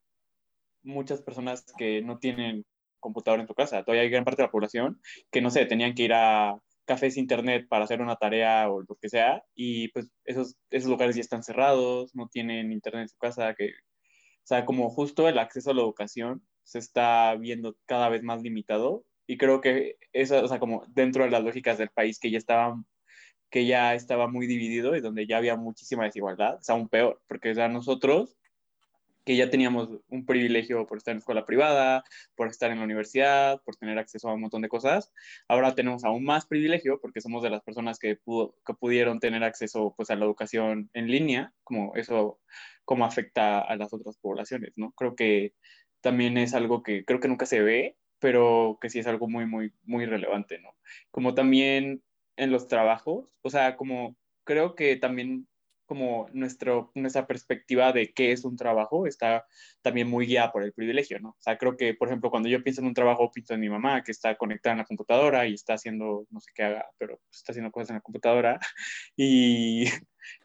muchas 0.82 1.22
personas 1.22 1.64
que 1.78 2.02
no 2.02 2.18
tienen 2.18 2.66
computador 3.00 3.40
en 3.40 3.46
su 3.46 3.54
casa, 3.54 3.82
todavía 3.84 4.02
hay 4.02 4.10
gran 4.10 4.24
parte 4.24 4.42
de 4.42 4.46
la 4.48 4.52
población 4.52 5.00
que, 5.30 5.40
no 5.40 5.50
sé, 5.50 5.64
tenían 5.66 5.94
que 5.94 6.04
ir 6.04 6.12
a 6.12 6.60
cafés 6.88 7.18
internet 7.18 7.68
para 7.68 7.84
hacer 7.84 8.00
una 8.00 8.16
tarea 8.16 8.70
o 8.70 8.80
lo 8.80 8.96
que 8.96 9.10
sea, 9.10 9.44
y 9.54 9.88
pues 9.88 10.10
esos, 10.24 10.56
esos 10.70 10.90
lugares 10.90 11.14
ya 11.14 11.20
están 11.20 11.42
cerrados, 11.44 12.14
no 12.14 12.28
tienen 12.28 12.72
internet 12.72 13.02
en 13.02 13.08
su 13.10 13.18
casa, 13.18 13.54
que, 13.54 13.66
o 13.68 14.46
sea, 14.46 14.64
como 14.64 14.90
justo 14.90 15.28
el 15.28 15.38
acceso 15.38 15.70
a 15.70 15.74
la 15.74 15.82
educación 15.82 16.42
se 16.64 16.78
está 16.78 17.34
viendo 17.36 17.76
cada 17.86 18.08
vez 18.08 18.22
más 18.22 18.42
limitado, 18.42 19.04
y 19.26 19.36
creo 19.36 19.60
que 19.60 19.96
eso, 20.14 20.42
o 20.42 20.48
sea, 20.48 20.58
como 20.58 20.86
dentro 20.88 21.24
de 21.24 21.30
las 21.30 21.44
lógicas 21.44 21.76
del 21.78 21.90
país 21.90 22.18
que 22.18 22.30
ya 22.30 22.38
estaban 22.38 22.86
que 23.50 23.66
ya 23.66 23.94
estaba 23.94 24.28
muy 24.28 24.46
dividido 24.46 24.94
y 24.94 25.00
donde 25.00 25.26
ya 25.26 25.38
había 25.38 25.56
muchísima 25.56 26.04
desigualdad, 26.04 26.58
sea, 26.60 26.74
aún 26.74 26.88
peor, 26.88 27.20
porque 27.28 27.50
o 27.52 27.54
sea, 27.54 27.68
nosotros 27.68 28.36
que 29.28 29.36
ya 29.36 29.50
teníamos 29.50 29.90
un 30.08 30.24
privilegio 30.24 30.86
por 30.86 30.96
estar 30.96 31.12
en 31.12 31.18
escuela 31.18 31.44
privada, 31.44 32.02
por 32.34 32.48
estar 32.48 32.70
en 32.70 32.78
la 32.78 32.84
universidad, 32.84 33.60
por 33.62 33.76
tener 33.76 33.98
acceso 33.98 34.30
a 34.30 34.32
un 34.32 34.40
montón 34.40 34.62
de 34.62 34.70
cosas. 34.70 35.12
Ahora 35.48 35.74
tenemos 35.74 36.02
aún 36.02 36.24
más 36.24 36.46
privilegio 36.46 36.98
porque 36.98 37.20
somos 37.20 37.42
de 37.42 37.50
las 37.50 37.62
personas 37.62 37.98
que, 37.98 38.16
pudo, 38.16 38.56
que 38.64 38.72
pudieron 38.72 39.20
tener 39.20 39.44
acceso 39.44 39.92
pues, 39.98 40.08
a 40.08 40.16
la 40.16 40.24
educación 40.24 40.88
en 40.94 41.08
línea, 41.08 41.52
como 41.62 41.94
eso 41.94 42.40
cómo 42.86 43.04
afecta 43.04 43.60
a 43.60 43.76
las 43.76 43.92
otras 43.92 44.16
poblaciones, 44.16 44.72
¿no? 44.76 44.92
Creo 44.92 45.14
que 45.14 45.52
también 46.00 46.38
es 46.38 46.54
algo 46.54 46.82
que 46.82 47.04
creo 47.04 47.20
que 47.20 47.28
nunca 47.28 47.44
se 47.44 47.60
ve 47.60 47.98
pero 48.20 48.78
que 48.80 48.88
sí 48.88 48.98
es 48.98 49.06
algo 49.06 49.28
muy, 49.28 49.44
muy, 49.44 49.74
muy 49.84 50.06
relevante, 50.06 50.58
¿no? 50.58 50.74
Como 51.10 51.34
también 51.34 52.02
en 52.36 52.50
los 52.50 52.66
trabajos, 52.66 53.28
o 53.42 53.50
sea, 53.50 53.76
como 53.76 54.16
creo 54.44 54.74
que 54.74 54.96
también 54.96 55.46
como 55.88 56.28
nuestro, 56.34 56.92
nuestra 56.94 57.26
perspectiva 57.26 57.92
de 57.92 58.12
qué 58.12 58.30
es 58.30 58.44
un 58.44 58.56
trabajo 58.56 59.06
está 59.06 59.46
también 59.80 60.08
muy 60.08 60.26
guiada 60.26 60.52
por 60.52 60.62
el 60.62 60.74
privilegio, 60.74 61.18
¿no? 61.18 61.30
O 61.30 61.40
sea, 61.40 61.56
creo 61.56 61.76
que, 61.78 61.94
por 61.94 62.08
ejemplo, 62.08 62.30
cuando 62.30 62.48
yo 62.48 62.62
pienso 62.62 62.82
en 62.82 62.88
un 62.88 62.94
trabajo, 62.94 63.32
pienso 63.32 63.54
en 63.54 63.60
mi 63.60 63.70
mamá 63.70 64.04
que 64.04 64.12
está 64.12 64.36
conectada 64.36 64.74
en 64.74 64.78
la 64.78 64.84
computadora 64.84 65.46
y 65.46 65.54
está 65.54 65.74
haciendo, 65.74 66.26
no 66.30 66.40
sé 66.40 66.50
qué 66.54 66.64
haga, 66.64 66.86
pero 66.98 67.18
está 67.32 67.52
haciendo 67.52 67.72
cosas 67.72 67.90
en 67.90 67.96
la 67.96 68.02
computadora 68.02 68.60
y, 69.16 69.86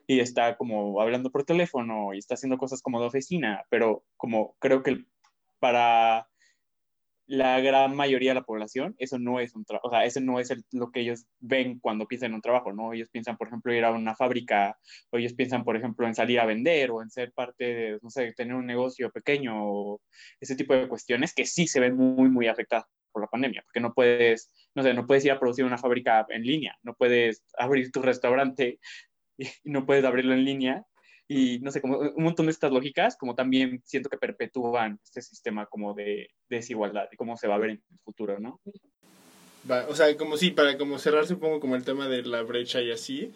y 0.08 0.20
está 0.22 0.56
como 0.56 1.02
hablando 1.02 1.30
por 1.30 1.44
teléfono 1.44 2.14
y 2.14 2.20
está 2.20 2.36
haciendo 2.36 2.58
cosas 2.58 2.82
como 2.82 3.02
de 3.02 3.08
oficina, 3.08 3.66
pero 3.70 4.06
como 4.16 4.56
creo 4.60 4.82
que 4.82 5.06
para 5.60 6.30
la 7.26 7.60
gran 7.62 7.96
mayoría 7.96 8.32
de 8.32 8.36
la 8.36 8.44
población, 8.44 8.96
eso 8.98 9.18
no 9.18 9.40
es 9.40 9.56
un 9.56 9.64
trabajo, 9.66 9.88
o 9.88 9.92
sea, 9.92 10.06
eso 10.06 10.20
no 10.20 10.40
es 10.40 10.54
lo 10.72 10.92
que 10.92 11.02
ellos 11.02 11.26
ven 11.40 11.80
cuando 11.80 12.06
piensan 12.08 12.32
en 12.32 12.36
un 12.36 12.42
trabajo, 12.42 12.74
¿no? 12.74 12.94
Ellos 12.94 13.10
piensan, 13.10 13.38
por 13.38 13.48
ejemplo, 13.48 13.74
ir 13.74 13.86
a 13.86 13.92
una 13.92 14.16
fábrica, 14.16 14.78
o 15.10 15.18
ellos 15.18 15.34
piensan, 15.34 15.64
por 15.64 15.78
ejemplo, 15.78 16.06
en 16.08 16.16
salir 16.16 16.40
a 16.40 16.46
vender, 16.46 16.92
o 16.92 17.02
en 17.02 17.10
ser 17.10 17.32
parte 17.32 17.64
de, 17.64 18.00
no 18.02 18.10
sé, 18.10 18.34
tener 18.34 18.56
un 18.56 18.66
negocio 18.66 19.12
pequeño, 19.12 19.54
o 19.56 20.02
ese 20.40 20.56
tipo 20.56 20.74
de 20.74 20.88
cuestiones 20.88 21.34
que 21.34 21.46
sí 21.46 21.68
se 21.68 21.80
ven 21.80 21.96
muy, 21.96 22.30
muy 22.30 22.48
afectadas 22.48 22.86
por 23.12 23.22
la 23.22 23.28
pandemia, 23.28 23.62
porque 23.64 23.80
no 23.80 23.94
puedes, 23.94 24.52
no 24.76 24.84
sé, 24.84 24.94
no 24.94 25.08
puedes 25.08 25.24
ir 25.26 25.32
a 25.32 25.40
producir 25.40 25.64
una 25.66 25.78
fábrica 25.78 26.26
en 26.30 26.44
línea, 26.44 26.78
no 26.84 26.94
puedes 26.96 27.44
abrir 27.58 27.92
tu 27.92 28.02
restaurante 28.02 28.80
y 29.38 29.48
no 29.64 29.86
puedes 29.86 30.04
abrirlo 30.04 30.34
en 30.34 30.46
línea 30.46 30.86
y 31.28 31.60
no 31.60 31.72
sé, 31.72 31.82
como 31.82 32.00
un 32.00 32.24
montón 32.24 32.48
de 32.48 32.52
estas 32.52 32.72
lógicas, 32.72 33.16
como 33.18 33.36
también 33.36 33.82
siento 33.86 34.10
que 34.10 34.18
perpetúan 34.18 35.00
este 35.04 35.22
sistema 35.22 35.66
como 35.66 35.94
de, 35.94 36.28
desigualdad 36.50 37.08
y 37.12 37.16
cómo 37.16 37.38
se 37.38 37.48
va 37.48 37.56
a 37.56 37.60
ver 37.60 37.72
en 37.72 37.84
el 37.90 38.00
futuro, 38.04 38.40
¿no? 38.40 38.60
o 39.88 39.96
sea, 39.96 40.16
como 40.18 40.36
sí, 40.38 40.52
para 40.52 40.78
como 40.78 41.00
cerrar 41.00 41.26
supongo 41.26 41.60
como 41.62 41.76
el 41.76 41.86
tema 41.86 42.10
de 42.10 42.24
la 42.24 42.42
brecha 42.42 42.82
y 42.82 42.92
así, 42.92 43.32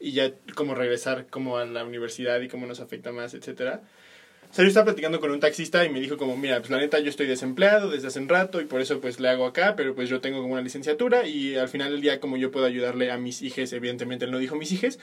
y 0.00 0.12
ya 0.12 0.32
como 0.56 0.74
regresar 0.74 1.26
como 1.28 1.58
a 1.58 1.64
la 1.64 1.84
universidad 1.84 2.40
y 2.40 2.48
cómo 2.48 2.66
nos 2.66 2.80
afecta 2.80 3.12
más, 3.12 3.34
etcétera. 3.34 3.82
O 4.50 4.52
sea, 4.52 4.64
yo 4.64 4.68
estaba 4.68 4.86
platicando 4.86 5.20
con 5.20 5.30
un 5.30 5.38
taxista 5.38 5.84
y 5.84 5.90
me 5.90 6.00
dijo 6.00 6.16
como, 6.16 6.36
mira, 6.36 6.58
pues 6.58 6.70
la 6.70 6.78
neta 6.78 6.98
yo 6.98 7.08
estoy 7.08 7.28
desempleado 7.28 7.88
desde 7.88 8.08
hace 8.08 8.18
un 8.18 8.28
rato 8.28 8.60
y 8.60 8.64
por 8.64 8.80
eso 8.80 9.00
pues 9.00 9.20
le 9.20 9.28
hago 9.28 9.46
acá, 9.46 9.76
pero 9.76 9.94
pues 9.94 10.08
yo 10.08 10.20
tengo 10.20 10.40
como 10.40 10.54
una 10.54 10.62
licenciatura 10.62 11.24
y 11.24 11.54
al 11.54 11.68
final 11.68 11.92
del 11.92 12.00
día 12.00 12.18
como 12.18 12.36
yo 12.36 12.50
puedo 12.50 12.66
ayudarle 12.66 13.12
a 13.12 13.16
mis 13.16 13.42
hijos, 13.42 13.72
evidentemente 13.72 14.24
él 14.24 14.32
no 14.32 14.38
dijo 14.38 14.56
mis 14.56 14.72
hijos, 14.72 14.98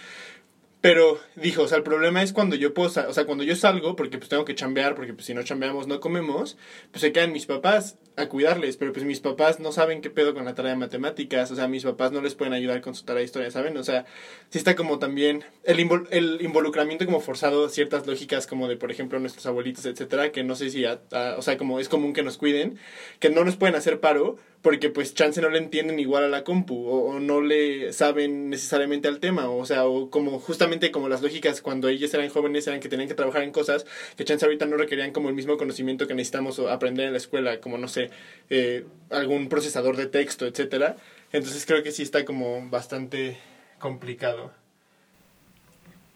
pero 0.79 1.19
dijo, 1.36 1.63
o 1.63 1.67
sea, 1.67 1.77
el 1.77 1.84
problema 1.84 2.22
es 2.22 2.34
cuando 2.34 2.55
yo 2.55 2.74
puedo, 2.74 2.89
o 2.89 3.13
sea, 3.13 3.25
cuando 3.25 3.43
yo 3.43 3.55
salgo, 3.55 3.96
porque 3.96 4.17
pues 4.17 4.29
tengo 4.29 4.46
que 4.46 4.53
chambear, 4.53 4.93
porque 4.96 5.13
pues 5.13 5.25
si 5.25 5.34
no 5.34 5.41
chambeamos 5.41 5.88
no 5.88 6.00
comemos, 6.00 6.55
pues 6.91 7.01
se 7.01 7.12
quedan 7.12 7.31
mis 7.31 7.48
papás 7.48 7.98
a 8.15 8.29
cuidarles, 8.29 8.77
pero 8.77 8.93
pues 8.93 9.03
mis 9.03 9.19
papás 9.19 9.60
no 9.60 9.72
saben 9.72 10.01
qué 10.01 10.10
pedo 10.10 10.34
con 10.34 10.46
la 10.46 10.53
tarea 10.53 10.72
de 10.72 10.77
matemáticas, 10.77 11.50
o 11.51 11.55
sea, 11.55 11.67
mis 11.67 11.84
papás 11.84 12.12
no 12.12 12.22
les 12.22 12.36
pueden 12.36 12.53
ayudar 12.53 12.81
con 12.81 12.93
su 12.93 13.05
tarea 13.05 13.19
de 13.19 13.25
historia, 13.25 13.50
¿saben? 13.50 13.75
O 13.77 13.84
sea, 13.84 14.05
sí 14.50 14.60
está 14.60 14.75
como 14.75 15.00
también 15.00 15.43
el, 15.63 15.79
el 16.12 16.41
involucramiento 16.41 17.05
como 17.05 17.22
forzado 17.22 17.69
ciertas 17.69 18.05
lógicas 18.05 18.46
como 18.46 18.67
de, 18.67 18.77
por 18.77 18.91
ejemplo, 18.91 19.19
nuestros 19.19 19.46
abuelitos, 19.48 19.86
etcétera, 19.86 20.31
que 20.31 20.43
no 20.43 20.55
sé 20.55 20.69
si, 20.69 20.86
o 20.86 21.41
sea, 21.41 21.57
como 21.57 21.79
es 21.79 21.89
común 21.89 22.13
que 22.13 22.24
nos 22.24 22.38
cuiden, 22.38 22.77
que 23.19 23.29
no 23.29 23.43
nos 23.43 23.55
pueden 23.55 23.75
hacer 23.75 24.00
paro, 24.00 24.38
porque 24.67 24.89
pues 24.89 25.13
chance 25.13 25.39
no 25.39 25.50
le 25.50 25.59
entienden 25.59 25.97
igual 25.97 26.25
a 26.25 26.27
la 26.27 26.43
compu 26.43 26.89
o, 26.89 27.21
no 27.21 27.39
le 27.39 27.93
saben 27.93 28.50
necesariamente 28.50 29.07
al 29.07 29.21
tema 29.21 29.50
o 29.50 29.65
sea 29.65 29.86
o 29.86 30.09
como 30.09 30.41
justamente 30.41 30.91
como 30.91 31.07
las 31.07 31.21
lógicas 31.21 31.62
cuando 31.62 31.88
ellos 31.88 32.13
eran 32.13 32.27
jóvenes 32.27 32.67
eran 32.67 32.81
que 32.81 32.89
tenían 32.89 33.07
que 33.07 33.13
trabajar 33.13 33.43
en 33.43 33.53
cosas 33.53 33.86
que 34.17 34.25
chance 34.25 34.43
ahorita 34.43 34.65
no 34.65 34.75
requerían 34.75 35.13
como 35.13 35.29
el 35.29 35.36
mismo 35.36 35.55
conocimiento 35.55 36.05
que 36.05 36.15
necesitamos 36.15 36.59
aprender 36.59 37.05
en 37.05 37.13
la 37.13 37.17
escuela 37.17 37.62
como 37.62 37.77
no 37.77 37.88
sé 37.88 38.09
eh, 38.50 38.83
algún 39.09 39.47
procesador 39.47 39.95
de 39.95 40.07
texto 40.07 40.45
etcétera. 40.45 40.97
Entonces 41.31 41.65
creo 41.65 41.81
que 41.81 41.93
sí 41.93 42.03
está 42.03 42.25
como 42.25 42.69
bastante 42.69 43.38
complicado. 43.79 44.51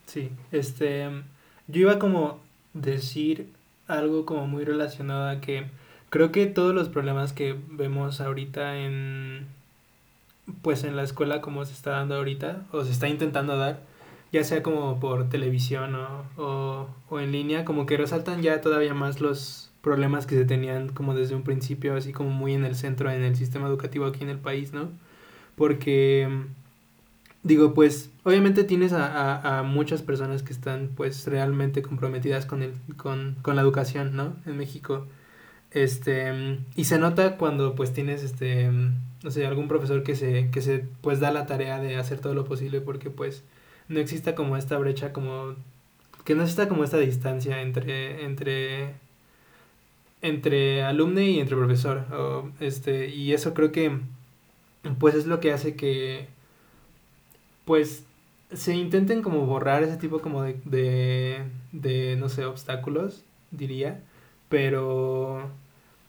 Sí 0.07 0.29
este 0.51 1.07
yo 1.69 1.79
iba 1.79 1.99
como 1.99 2.41
decir 2.73 3.47
algo 3.87 4.25
como 4.25 4.45
muy 4.45 4.65
relacionado 4.65 5.29
a 5.29 5.39
que 5.39 5.67
Creo 6.11 6.33
que 6.33 6.45
todos 6.45 6.75
los 6.75 6.89
problemas 6.89 7.31
que 7.31 7.55
vemos 7.69 8.19
ahorita 8.19 8.77
en 8.79 9.47
pues 10.61 10.83
en 10.83 10.97
la 10.97 11.03
escuela 11.03 11.39
como 11.39 11.63
se 11.63 11.71
está 11.71 11.91
dando 11.91 12.15
ahorita 12.15 12.65
o 12.73 12.83
se 12.83 12.91
está 12.91 13.07
intentando 13.07 13.55
dar, 13.55 13.79
ya 14.33 14.43
sea 14.43 14.61
como 14.61 14.99
por 14.99 15.29
televisión 15.29 15.95
o, 15.95 16.89
o, 17.09 17.19
en 17.21 17.31
línea, 17.31 17.63
como 17.63 17.85
que 17.85 17.95
resaltan 17.95 18.41
ya 18.41 18.59
todavía 18.59 18.93
más 18.93 19.21
los 19.21 19.71
problemas 19.81 20.25
que 20.25 20.35
se 20.35 20.43
tenían 20.43 20.89
como 20.89 21.15
desde 21.15 21.33
un 21.33 21.43
principio, 21.43 21.95
así 21.95 22.11
como 22.11 22.29
muy 22.29 22.55
en 22.55 22.65
el 22.65 22.75
centro 22.75 23.09
en 23.09 23.23
el 23.23 23.37
sistema 23.37 23.67
educativo 23.69 24.05
aquí 24.05 24.21
en 24.23 24.29
el 24.31 24.37
país, 24.37 24.73
¿no? 24.73 24.89
Porque 25.55 26.27
digo, 27.43 27.73
pues 27.73 28.11
obviamente 28.25 28.65
tienes 28.65 28.91
a, 28.91 29.05
a, 29.07 29.59
a 29.59 29.63
muchas 29.63 30.01
personas 30.01 30.43
que 30.43 30.51
están 30.51 30.89
pues 30.93 31.25
realmente 31.25 31.81
comprometidas 31.81 32.45
con, 32.45 32.63
el, 32.63 32.73
con, 32.97 33.37
con 33.41 33.55
la 33.55 33.61
educación, 33.61 34.13
¿no? 34.13 34.35
En 34.45 34.57
México 34.57 35.07
este, 35.71 36.59
y 36.75 36.83
se 36.85 36.99
nota 36.99 37.37
cuando 37.37 37.75
pues 37.75 37.93
tienes 37.93 38.23
este, 38.23 38.69
no 39.23 39.31
sé, 39.31 39.45
algún 39.45 39.67
profesor 39.67 40.03
que 40.03 40.15
se, 40.15 40.49
que 40.51 40.61
se 40.61 40.85
pues 41.01 41.19
da 41.19 41.31
la 41.31 41.45
tarea 41.45 41.79
de 41.79 41.97
hacer 41.97 42.19
todo 42.19 42.33
lo 42.33 42.45
posible 42.45 42.81
porque 42.81 43.09
pues 43.09 43.43
no 43.87 43.99
exista 43.99 44.35
como 44.35 44.57
esta 44.57 44.77
brecha 44.77 45.13
como, 45.13 45.55
que 46.25 46.35
no 46.35 46.43
exista 46.43 46.67
como 46.67 46.83
esta 46.83 46.97
distancia 46.97 47.61
entre, 47.61 48.25
entre, 48.25 48.95
entre 50.21 50.83
alumno 50.83 51.21
y 51.21 51.39
entre 51.39 51.55
profesor. 51.55 52.05
O, 52.13 52.49
este, 52.59 53.09
y 53.09 53.33
eso 53.33 53.53
creo 53.53 53.71
que 53.71 53.99
pues 54.99 55.15
es 55.15 55.25
lo 55.27 55.39
que 55.39 55.53
hace 55.53 55.75
que 55.75 56.27
pues 57.65 58.05
se 58.51 58.75
intenten 58.75 59.21
como 59.21 59.45
borrar 59.45 59.83
ese 59.83 59.97
tipo 59.97 60.19
como 60.21 60.43
de, 60.43 60.59
de, 60.65 61.43
de 61.71 62.15
no 62.17 62.29
sé, 62.29 62.45
obstáculos, 62.45 63.23
diría, 63.51 64.03
pero 64.49 65.49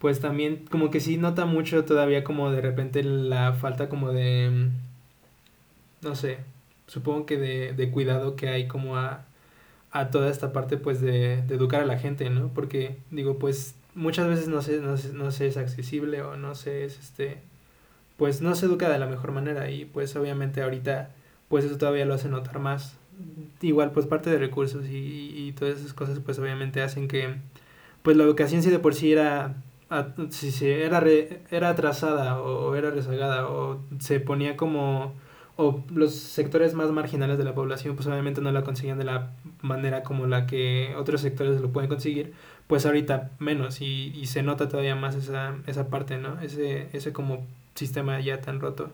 pues 0.02 0.18
también 0.18 0.64
como 0.68 0.90
que 0.90 0.98
sí 0.98 1.16
nota 1.16 1.44
mucho 1.46 1.84
todavía 1.84 2.24
como 2.24 2.50
de 2.50 2.60
repente 2.60 3.04
la 3.04 3.52
falta 3.52 3.88
como 3.88 4.10
de, 4.10 4.50
mm, 4.50 6.04
no 6.04 6.16
sé, 6.16 6.38
supongo 6.88 7.24
que 7.24 7.38
de, 7.38 7.72
de 7.72 7.90
cuidado 7.92 8.34
que 8.34 8.48
hay 8.48 8.66
como 8.66 8.96
a, 8.96 9.26
a 9.92 10.10
toda 10.10 10.28
esta 10.28 10.52
parte 10.52 10.76
pues 10.76 11.00
de, 11.00 11.42
de, 11.42 11.54
educar 11.54 11.82
a 11.82 11.86
la 11.86 12.00
gente, 12.00 12.30
¿no? 12.30 12.48
Porque 12.52 12.96
digo, 13.12 13.38
pues 13.38 13.76
muchas 13.94 14.26
veces 14.26 14.48
no 14.48 14.60
se, 14.60 14.80
no, 14.80 14.96
no 15.12 15.30
se 15.30 15.46
es 15.46 15.56
accesible 15.56 16.20
o 16.22 16.36
no 16.36 16.56
se 16.56 16.84
es 16.84 16.98
este, 16.98 17.40
pues 18.16 18.40
no 18.42 18.56
se 18.56 18.66
educa 18.66 18.88
de 18.88 18.98
la 18.98 19.06
mejor 19.06 19.30
manera 19.30 19.70
y 19.70 19.84
pues 19.84 20.16
obviamente 20.16 20.62
ahorita 20.62 21.10
pues 21.48 21.64
eso 21.64 21.78
todavía 21.78 22.06
lo 22.06 22.14
hace 22.14 22.28
notar 22.28 22.58
más. 22.58 22.96
Igual 23.60 23.92
pues 23.92 24.06
parte 24.06 24.30
de 24.30 24.38
recursos 24.38 24.84
y, 24.88 25.32
y 25.36 25.52
todas 25.52 25.78
esas 25.78 25.94
cosas 25.94 26.18
pues 26.18 26.40
obviamente 26.40 26.82
hacen 26.82 27.06
que 27.06 27.36
pues 28.02 28.16
la 28.16 28.24
educación 28.24 28.64
si 28.64 28.70
de 28.70 28.80
por 28.80 28.96
sí 28.96 29.12
era 29.12 29.54
si 30.30 30.50
se 30.50 30.84
era, 30.84 31.02
era 31.50 31.68
atrasada 31.68 32.40
o 32.40 32.74
era 32.74 32.90
rezagada 32.90 33.48
o 33.48 33.82
se 33.98 34.20
ponía 34.20 34.56
como 34.56 35.14
o 35.56 35.84
los 35.90 36.14
sectores 36.14 36.74
más 36.74 36.90
marginales 36.90 37.36
de 37.36 37.44
la 37.44 37.54
población 37.54 37.94
pues 37.94 38.08
obviamente 38.08 38.40
no 38.40 38.50
la 38.52 38.62
conseguían 38.62 38.98
de 38.98 39.04
la 39.04 39.32
manera 39.60 40.02
como 40.02 40.26
la 40.26 40.46
que 40.46 40.94
otros 40.96 41.20
sectores 41.20 41.60
lo 41.60 41.70
pueden 41.72 41.90
conseguir 41.90 42.32
pues 42.66 42.86
ahorita 42.86 43.32
menos 43.38 43.80
y, 43.82 44.12
y 44.16 44.26
se 44.26 44.42
nota 44.42 44.68
todavía 44.68 44.96
más 44.96 45.14
esa, 45.14 45.56
esa 45.66 45.88
parte 45.88 46.16
no 46.16 46.40
ese 46.40 46.88
ese 46.92 47.12
como 47.12 47.46
sistema 47.74 48.20
ya 48.20 48.40
tan 48.40 48.60
roto. 48.60 48.90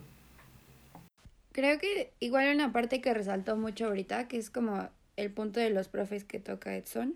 Creo 1.53 1.79
que 1.79 2.13
igual 2.21 2.55
una 2.55 2.73
parte 2.73 3.01
que 3.01 3.15
resaltó 3.15 3.57
mucho 3.57 3.87
ahorita 3.87 4.29
que 4.29 4.37
es 4.37 4.51
como 4.51 4.89
el 5.17 5.31
punto 5.31 5.61
de 5.61 5.71
los 5.71 5.89
profes 5.89 6.25
que 6.25 6.39
toca 6.39 6.77
Edson 6.77 7.15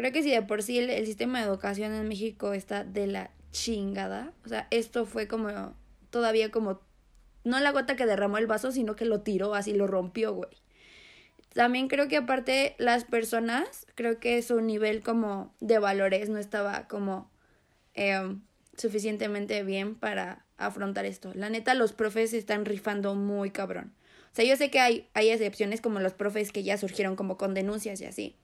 Creo 0.00 0.12
que 0.12 0.22
si 0.22 0.30
de 0.30 0.40
por 0.40 0.62
sí 0.62 0.78
el, 0.78 1.04
sistema 1.04 1.40
de 1.40 1.44
educación 1.46 1.92
en 1.92 2.08
México 2.08 2.54
está 2.54 2.84
de 2.84 3.06
la 3.06 3.32
chingada, 3.52 4.32
o 4.46 4.48
sea, 4.48 4.66
esto 4.70 5.04
fue 5.04 5.28
como 5.28 5.74
todavía 6.08 6.50
como 6.50 6.80
no 7.44 7.60
la 7.60 7.70
gota 7.70 7.96
que 7.96 8.06
derramó 8.06 8.38
el 8.38 8.46
vaso, 8.46 8.72
sino 8.72 8.96
que 8.96 9.04
lo 9.04 9.20
tiró, 9.20 9.54
así 9.54 9.74
lo 9.74 9.86
rompió, 9.86 10.32
güey. 10.32 10.52
También 11.52 11.86
creo 11.86 12.08
que 12.08 12.16
aparte 12.16 12.76
las 12.78 13.04
personas, 13.04 13.86
creo 13.94 14.18
que 14.18 14.40
su 14.40 14.62
nivel 14.62 15.02
como 15.02 15.54
de 15.60 15.78
valores 15.78 16.30
no 16.30 16.38
estaba 16.38 16.88
como 16.88 17.30
em, 17.92 18.40
suficientemente 18.78 19.62
bien 19.64 19.96
para 19.96 20.46
afrontar 20.56 21.04
esto. 21.04 21.30
La 21.34 21.50
neta, 21.50 21.74
los 21.74 21.92
profes 21.92 22.32
están 22.32 22.64
rifando 22.64 23.14
muy 23.14 23.50
cabrón. 23.50 23.92
O 24.32 24.34
sea, 24.34 24.46
yo 24.46 24.56
sé 24.56 24.70
que 24.70 24.80
hay, 24.80 25.10
hay 25.12 25.28
excepciones 25.28 25.82
como 25.82 26.00
los 26.00 26.14
profes 26.14 26.52
que 26.52 26.62
ya 26.62 26.78
surgieron 26.78 27.16
como 27.16 27.36
con 27.36 27.52
denuncias 27.52 28.00
y 28.00 28.06
así. 28.06 28.36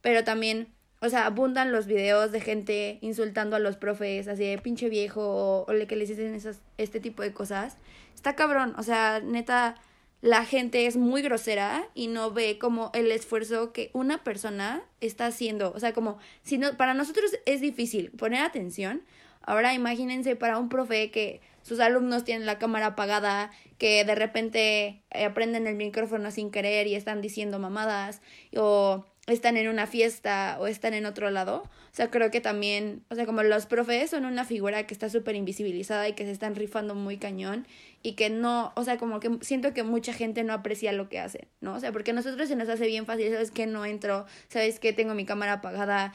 Pero 0.00 0.24
también 0.24 0.77
o 1.00 1.08
sea, 1.08 1.26
abundan 1.26 1.72
los 1.72 1.86
videos 1.86 2.32
de 2.32 2.40
gente 2.40 2.98
insultando 3.00 3.56
a 3.56 3.58
los 3.58 3.76
profes, 3.76 4.28
así 4.28 4.44
de 4.44 4.58
pinche 4.58 4.88
viejo, 4.88 5.64
o, 5.66 5.72
le 5.72 5.86
que 5.86 5.96
les 5.96 6.08
dicen 6.08 6.34
esas, 6.34 6.60
este 6.76 7.00
tipo 7.00 7.22
de 7.22 7.32
cosas. 7.32 7.76
Está 8.14 8.34
cabrón, 8.34 8.74
o 8.78 8.82
sea, 8.82 9.20
neta, 9.20 9.76
la 10.20 10.44
gente 10.44 10.86
es 10.86 10.96
muy 10.96 11.22
grosera 11.22 11.88
y 11.94 12.08
no 12.08 12.32
ve 12.32 12.58
como 12.58 12.90
el 12.94 13.12
esfuerzo 13.12 13.72
que 13.72 13.90
una 13.92 14.24
persona 14.24 14.82
está 15.00 15.26
haciendo. 15.26 15.72
O 15.74 15.80
sea, 15.80 15.92
como, 15.92 16.18
si 16.42 16.58
no, 16.58 16.76
para 16.76 16.94
nosotros 16.94 17.30
es 17.46 17.60
difícil 17.60 18.10
poner 18.10 18.42
atención 18.42 19.02
Ahora 19.48 19.72
imagínense 19.72 20.36
para 20.36 20.58
un 20.58 20.68
profe 20.68 21.10
que 21.10 21.40
sus 21.62 21.80
alumnos 21.80 22.22
tienen 22.22 22.44
la 22.44 22.58
cámara 22.58 22.88
apagada, 22.88 23.50
que 23.78 24.04
de 24.04 24.14
repente 24.14 25.02
eh, 25.10 25.24
aprenden 25.24 25.66
el 25.66 25.74
micrófono 25.74 26.30
sin 26.30 26.50
querer 26.50 26.86
y 26.86 26.94
están 26.94 27.22
diciendo 27.22 27.58
mamadas, 27.58 28.20
o 28.54 29.06
están 29.32 29.56
en 29.56 29.68
una 29.68 29.86
fiesta 29.86 30.56
o 30.60 30.66
están 30.66 30.94
en 30.94 31.06
otro 31.06 31.30
lado. 31.30 31.62
O 31.62 31.94
sea, 31.94 32.10
creo 32.10 32.30
que 32.30 32.40
también, 32.40 33.04
o 33.10 33.14
sea, 33.14 33.26
como 33.26 33.42
los 33.42 33.66
profes 33.66 34.10
son 34.10 34.24
una 34.24 34.44
figura 34.44 34.86
que 34.86 34.94
está 34.94 35.08
súper 35.08 35.36
invisibilizada 35.36 36.08
y 36.08 36.14
que 36.14 36.24
se 36.24 36.30
están 36.30 36.54
rifando 36.54 36.94
muy 36.94 37.18
cañón 37.18 37.66
y 38.02 38.12
que 38.12 38.30
no, 38.30 38.72
o 38.76 38.84
sea, 38.84 38.98
como 38.98 39.20
que 39.20 39.38
siento 39.42 39.74
que 39.74 39.82
mucha 39.82 40.12
gente 40.12 40.44
no 40.44 40.52
aprecia 40.52 40.92
lo 40.92 41.08
que 41.08 41.20
hacen, 41.20 41.48
¿no? 41.60 41.74
O 41.74 41.80
sea, 41.80 41.92
porque 41.92 42.12
a 42.12 42.14
nosotros 42.14 42.48
se 42.48 42.56
nos 42.56 42.68
hace 42.68 42.86
bien 42.86 43.06
fácil, 43.06 43.30
¿sabes 43.32 43.50
que 43.50 43.66
No 43.66 43.84
entro, 43.84 44.26
¿sabes 44.48 44.80
que 44.80 44.92
Tengo 44.92 45.14
mi 45.14 45.24
cámara 45.24 45.54
apagada. 45.54 46.12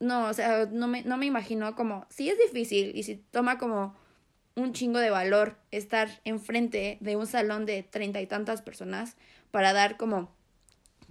No, 0.00 0.28
o 0.28 0.34
sea, 0.34 0.66
no 0.70 0.86
me, 0.88 1.02
no 1.02 1.16
me 1.16 1.26
imagino 1.26 1.74
como, 1.74 2.06
sí 2.10 2.28
es 2.28 2.38
difícil 2.38 2.96
y 2.96 3.04
si 3.04 3.16
toma 3.16 3.58
como 3.58 3.96
un 4.56 4.72
chingo 4.72 4.98
de 4.98 5.10
valor 5.10 5.56
estar 5.70 6.08
enfrente 6.24 6.98
de 7.00 7.16
un 7.16 7.26
salón 7.26 7.66
de 7.66 7.82
treinta 7.82 8.20
y 8.20 8.26
tantas 8.26 8.62
personas 8.62 9.16
para 9.50 9.72
dar 9.72 9.96
como 9.96 10.34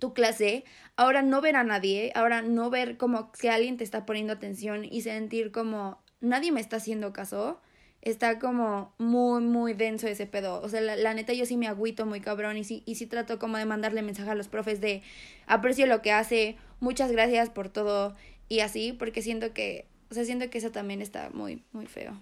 tu 0.04 0.14
clase, 0.14 0.66
ahora 0.98 1.22
no 1.22 1.40
ver 1.40 1.56
a 1.56 1.64
nadie, 1.64 2.12
ahora 2.14 2.42
no 2.42 2.70
ver 2.70 2.98
como 2.98 3.32
que 3.32 3.50
alguien 3.50 3.78
te 3.78 3.86
está 3.86 4.06
poniendo 4.06 4.34
atención 4.34 4.84
y 4.84 5.00
sentir 5.00 5.54
como 5.54 6.04
nadie 6.20 6.52
me 6.52 6.60
está 6.60 6.76
haciendo 6.76 7.14
caso, 7.14 7.62
está 8.02 8.38
como 8.38 8.94
muy, 8.98 9.42
muy 9.42 9.74
denso 9.74 10.08
ese 10.08 10.26
pedo. 10.26 10.62
O 10.62 10.68
sea, 10.68 10.82
la, 10.82 11.14
neta 11.14 11.32
yo 11.32 11.46
sí 11.46 11.56
me 11.56 11.68
agüito 11.68 12.06
muy 12.06 12.20
cabrón 12.20 12.58
y 12.58 12.66
sí, 12.66 12.84
y 12.86 12.96
sí 12.96 13.08
trato 13.08 13.40
como 13.40 13.58
de 13.58 13.64
mandarle 13.64 14.02
mensaje 14.02 14.30
a 14.30 14.36
los 14.36 14.50
profes 14.50 14.82
de 14.82 15.04
aprecio 15.48 15.88
lo 15.88 16.02
que 16.02 16.12
hace, 16.12 16.58
muchas 16.82 17.10
gracias 17.10 17.50
por 17.50 17.70
todo 17.70 18.14
y 18.50 18.60
así, 18.60 18.92
porque 18.92 19.22
siento 19.22 19.54
que, 19.54 19.88
o 20.12 20.14
sea, 20.14 20.26
siento 20.26 20.50
que 20.50 20.58
eso 20.58 20.72
también 20.72 21.02
está 21.02 21.30
muy, 21.30 21.64
muy 21.72 21.86
feo 21.86 22.20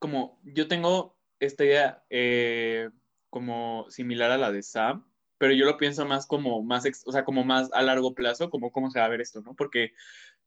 como 0.00 0.40
yo 0.44 0.68
tengo 0.68 1.16
esta 1.40 1.64
idea 1.64 2.04
eh, 2.10 2.90
como 3.30 3.86
similar 3.90 4.30
a 4.30 4.38
la 4.38 4.52
de 4.52 4.62
Sam, 4.62 5.07
pero 5.38 5.52
yo 5.54 5.64
lo 5.64 5.76
pienso 5.76 6.04
más 6.06 6.26
como 6.26 6.62
más, 6.62 6.84
o 7.06 7.12
sea, 7.12 7.24
como 7.24 7.44
más 7.44 7.70
a 7.72 7.82
largo 7.82 8.14
plazo, 8.14 8.50
como 8.50 8.72
cómo 8.72 8.90
se 8.90 9.00
va 9.00 9.06
a 9.06 9.08
ver 9.08 9.20
esto, 9.20 9.40
¿no? 9.40 9.54
Porque 9.54 9.92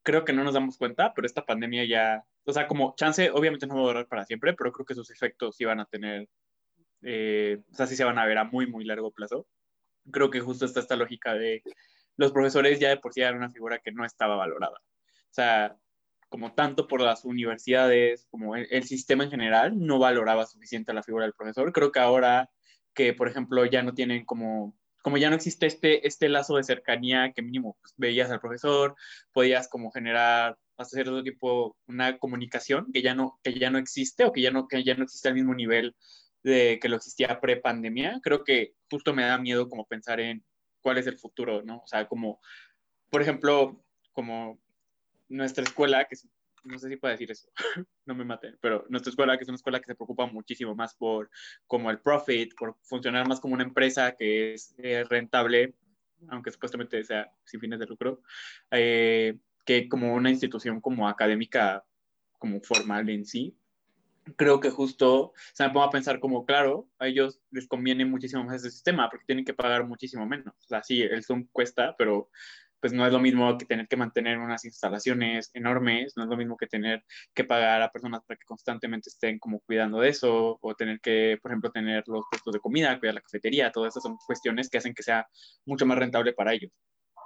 creo 0.03 0.25
que 0.25 0.33
no 0.33 0.43
nos 0.43 0.53
damos 0.53 0.77
cuenta, 0.77 1.13
pero 1.13 1.25
esta 1.25 1.45
pandemia 1.45 1.85
ya, 1.85 2.25
o 2.45 2.53
sea, 2.53 2.67
como 2.67 2.95
chance, 2.95 3.31
obviamente 3.31 3.67
no 3.67 3.75
va 3.75 3.81
a 3.81 3.85
durar 3.85 4.07
para 4.07 4.25
siempre, 4.25 4.53
pero 4.53 4.71
creo 4.71 4.85
que 4.85 4.95
sus 4.95 5.09
efectos 5.11 5.55
sí 5.55 5.65
van 5.65 5.79
a 5.79 5.85
tener, 5.85 6.29
eh, 7.03 7.59
o 7.71 7.75
sea, 7.75 7.87
sí 7.87 7.95
se 7.95 8.03
van 8.03 8.19
a 8.19 8.25
ver 8.25 8.37
a 8.37 8.43
muy, 8.45 8.67
muy 8.67 8.85
largo 8.85 9.11
plazo. 9.11 9.47
Creo 10.11 10.29
que 10.31 10.41
justo 10.41 10.65
está 10.65 10.79
esta 10.79 10.95
lógica 10.95 11.33
de 11.35 11.63
los 12.17 12.31
profesores 12.31 12.79
ya 12.79 12.89
de 12.89 12.97
por 12.97 13.13
sí 13.13 13.21
eran 13.21 13.37
una 13.37 13.49
figura 13.51 13.79
que 13.79 13.91
no 13.91 14.05
estaba 14.05 14.35
valorada. 14.35 14.77
O 14.77 15.33
sea, 15.33 15.77
como 16.29 16.53
tanto 16.53 16.87
por 16.87 17.01
las 17.01 17.25
universidades 17.25 18.25
como 18.31 18.55
el, 18.55 18.83
sistema 18.83 19.25
en 19.25 19.31
general, 19.31 19.77
no 19.77 19.99
valoraba 19.99 20.45
suficiente 20.45 20.93
la 20.93 21.03
figura 21.03 21.25
del 21.25 21.33
profesor. 21.33 21.71
Creo 21.73 21.91
que 21.91 21.99
ahora 21.99 22.49
que, 22.93 23.13
por 23.13 23.27
ejemplo, 23.27 23.65
ya 23.65 23.83
no 23.83 23.93
tienen 23.93 24.25
como, 24.25 24.73
como 25.01 25.17
ya 25.17 25.29
no 25.29 25.35
existe 25.35 25.65
este, 25.65 26.07
este 26.07 26.29
lazo 26.29 26.57
de 26.57 26.63
cercanía 26.63 27.31
que 27.33 27.41
mínimo 27.41 27.77
pues, 27.81 27.93
veías 27.97 28.29
al 28.31 28.39
profesor, 28.39 28.95
podías 29.33 29.67
como 29.67 29.91
generar 29.91 30.57
hasta 30.77 30.95
cierto 30.95 31.23
tipo 31.23 31.77
una 31.87 32.17
comunicación 32.17 32.91
que 32.91 33.01
ya 33.01 33.15
no, 33.15 33.39
que 33.43 33.57
ya 33.57 33.69
no 33.69 33.77
existe 33.77 34.25
o 34.25 34.31
que 34.31 34.41
ya 34.41 34.51
no, 34.51 34.67
que 34.67 34.83
ya 34.83 34.95
no 34.95 35.03
existe 35.03 35.27
al 35.27 35.35
mismo 35.35 35.53
nivel 35.53 35.95
de 36.43 36.79
que 36.81 36.89
lo 36.89 36.97
existía 36.97 37.39
pre-pandemia. 37.39 38.19
Creo 38.23 38.43
que 38.43 38.73
justo 38.89 39.13
me 39.13 39.23
da 39.23 39.37
miedo 39.37 39.69
como 39.69 39.85
pensar 39.85 40.19
en 40.19 40.43
cuál 40.81 40.97
es 40.97 41.07
el 41.07 41.17
futuro, 41.17 41.61
¿no? 41.63 41.77
O 41.77 41.87
sea, 41.87 42.07
como, 42.07 42.39
por 43.09 43.21
ejemplo, 43.21 43.83
como 44.11 44.59
nuestra 45.29 45.63
escuela, 45.63 46.05
que 46.05 46.15
no 46.63 46.77
sé 46.77 46.89
si 46.89 46.97
puedo 46.97 47.11
decir 47.11 47.31
eso, 47.31 47.49
no 48.05 48.15
me 48.15 48.25
maten, 48.25 48.57
pero 48.61 48.85
nuestra 48.89 49.09
escuela, 49.09 49.37
que 49.37 49.43
es 49.43 49.49
una 49.49 49.55
escuela 49.55 49.79
que 49.79 49.87
se 49.87 49.95
preocupa 49.95 50.25
muchísimo 50.25 50.75
más 50.75 50.95
por 50.95 51.29
como 51.67 51.89
el 51.89 51.99
profit, 51.99 52.53
por 52.55 52.77
funcionar 52.83 53.27
más 53.27 53.39
como 53.39 53.53
una 53.53 53.63
empresa 53.63 54.15
que 54.15 54.53
es 54.53 54.75
eh, 54.77 55.03
rentable, 55.09 55.75
aunque 56.29 56.51
supuestamente 56.51 57.03
sea 57.03 57.31
sin 57.45 57.59
fines 57.59 57.79
de 57.79 57.87
lucro, 57.87 58.21
eh, 58.71 59.37
que 59.65 59.89
como 59.89 60.13
una 60.13 60.29
institución 60.29 60.81
como 60.81 61.07
académica, 61.07 61.83
como 62.37 62.61
formal 62.61 63.09
en 63.09 63.25
sí. 63.25 63.55
Creo 64.35 64.59
que 64.59 64.69
justo 64.69 65.33
se 65.53 65.63
me 65.63 65.71
pongo 65.71 65.85
a 65.85 65.89
pensar 65.89 66.19
como, 66.19 66.45
claro, 66.45 66.87
a 66.99 67.07
ellos 67.07 67.41
les 67.49 67.67
conviene 67.67 68.05
muchísimo 68.05 68.43
más 68.43 68.57
ese 68.57 68.69
sistema 68.69 69.09
porque 69.09 69.25
tienen 69.25 69.45
que 69.45 69.53
pagar 69.53 69.87
muchísimo 69.87 70.27
menos. 70.27 70.53
O 70.59 70.67
sea, 70.67 70.83
sí, 70.83 71.01
el 71.01 71.23
Zoom 71.23 71.47
cuesta, 71.51 71.95
pero 71.97 72.29
pues 72.81 72.93
no 72.93 73.05
es 73.05 73.13
lo 73.13 73.19
mismo 73.19 73.57
que 73.57 73.65
tener 73.65 73.87
que 73.87 73.95
mantener 73.95 74.39
unas 74.39 74.65
instalaciones 74.65 75.51
enormes, 75.53 76.13
no 76.17 76.23
es 76.23 76.29
lo 76.29 76.35
mismo 76.35 76.57
que 76.57 76.67
tener 76.67 77.03
que 77.33 77.43
pagar 77.43 77.81
a 77.81 77.91
personas 77.91 78.21
para 78.27 78.37
que 78.37 78.45
constantemente 78.45 79.09
estén 79.09 79.39
como 79.39 79.59
cuidando 79.61 79.99
de 79.99 80.09
eso, 80.09 80.57
o 80.59 80.75
tener 80.75 80.99
que, 80.99 81.37
por 81.41 81.51
ejemplo, 81.51 81.71
tener 81.71 82.03
los 82.07 82.25
puestos 82.29 82.53
de 82.53 82.59
comida, 82.59 82.99
cuidar 82.99 83.15
la 83.15 83.21
cafetería, 83.21 83.71
todas 83.71 83.93
esas 83.93 84.03
son 84.03 84.17
cuestiones 84.25 84.69
que 84.69 84.79
hacen 84.79 84.93
que 84.95 85.03
sea 85.03 85.27
mucho 85.65 85.85
más 85.85 85.97
rentable 85.97 86.33
para 86.33 86.53
ellos. 86.53 86.71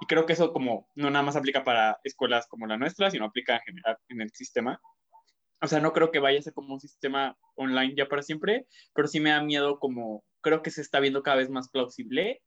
Y 0.00 0.06
creo 0.06 0.26
que 0.26 0.34
eso 0.34 0.52
como 0.52 0.88
no 0.94 1.10
nada 1.10 1.24
más 1.24 1.36
aplica 1.36 1.64
para 1.64 1.98
escuelas 2.04 2.46
como 2.48 2.66
la 2.66 2.76
nuestra, 2.76 3.10
sino 3.10 3.24
aplica 3.24 3.54
en 3.54 3.62
general 3.62 3.96
en 4.08 4.20
el 4.20 4.30
sistema. 4.30 4.80
O 5.62 5.66
sea, 5.66 5.80
no 5.80 5.92
creo 5.94 6.10
que 6.10 6.18
vaya 6.18 6.38
a 6.38 6.42
ser 6.42 6.52
como 6.52 6.74
un 6.74 6.80
sistema 6.80 7.34
online 7.54 7.94
ya 7.96 8.06
para 8.06 8.22
siempre, 8.22 8.66
pero 8.94 9.08
sí 9.08 9.20
me 9.20 9.30
da 9.30 9.42
miedo 9.42 9.78
como 9.78 10.22
creo 10.42 10.62
que 10.62 10.70
se 10.70 10.82
está 10.82 11.00
viendo 11.00 11.22
cada 11.22 11.38
vez 11.38 11.48
más 11.48 11.70
plausible 11.70 12.42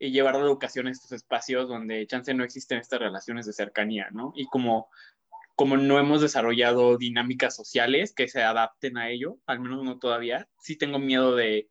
y 0.00 0.10
llevar 0.10 0.34
la 0.34 0.40
educación 0.40 0.86
a 0.86 0.90
estos 0.90 1.12
espacios 1.12 1.68
donde 1.68 2.06
chance 2.06 2.32
no 2.32 2.42
existen 2.42 2.78
estas 2.78 3.00
relaciones 3.00 3.44
de 3.46 3.52
cercanía, 3.52 4.08
¿no? 4.10 4.32
Y 4.34 4.46
como, 4.46 4.88
como 5.54 5.76
no 5.76 5.98
hemos 5.98 6.22
desarrollado 6.22 6.96
dinámicas 6.96 7.54
sociales 7.54 8.14
que 8.14 8.26
se 8.26 8.42
adapten 8.42 8.96
a 8.96 9.10
ello, 9.10 9.36
al 9.46 9.60
menos 9.60 9.84
no 9.84 9.98
todavía, 9.98 10.48
sí 10.58 10.76
tengo 10.76 10.98
miedo 10.98 11.36
de 11.36 11.68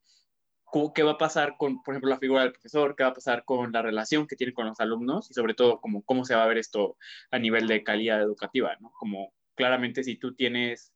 qué 0.94 1.02
va 1.02 1.14
a 1.14 1.18
pasar 1.18 1.56
con, 1.58 1.82
por 1.82 1.96
ejemplo, 1.96 2.12
la 2.12 2.20
figura 2.20 2.44
del 2.44 2.52
profesor, 2.52 2.96
qué 2.96 3.04
va 3.04 3.10
a 3.10 3.16
pasar 3.16 3.44
con 3.46 3.72
la 3.72 3.82
relación 3.82 4.28
que 4.28 4.36
tiene 4.36 4.54
con 4.54 4.68
los 4.68 4.80
alumnos 4.80 5.32
y 5.32 5.34
sobre 5.34 5.56
todo 5.56 5.82
como 5.82 6.04
cómo 6.04 6.24
se 6.24 6.36
va 6.36 6.44
a 6.44 6.48
ver 6.48 6.60
esto 6.60 6.98
a 7.32 7.40
nivel 7.40 7.68
de 7.68 7.84
calidad 7.84 8.22
educativa, 8.22 8.78
¿no? 8.80 8.92
Como 9.00 9.34
claramente 9.56 10.04
si 10.04 10.18
tú 10.18 10.36
tienes 10.36 10.94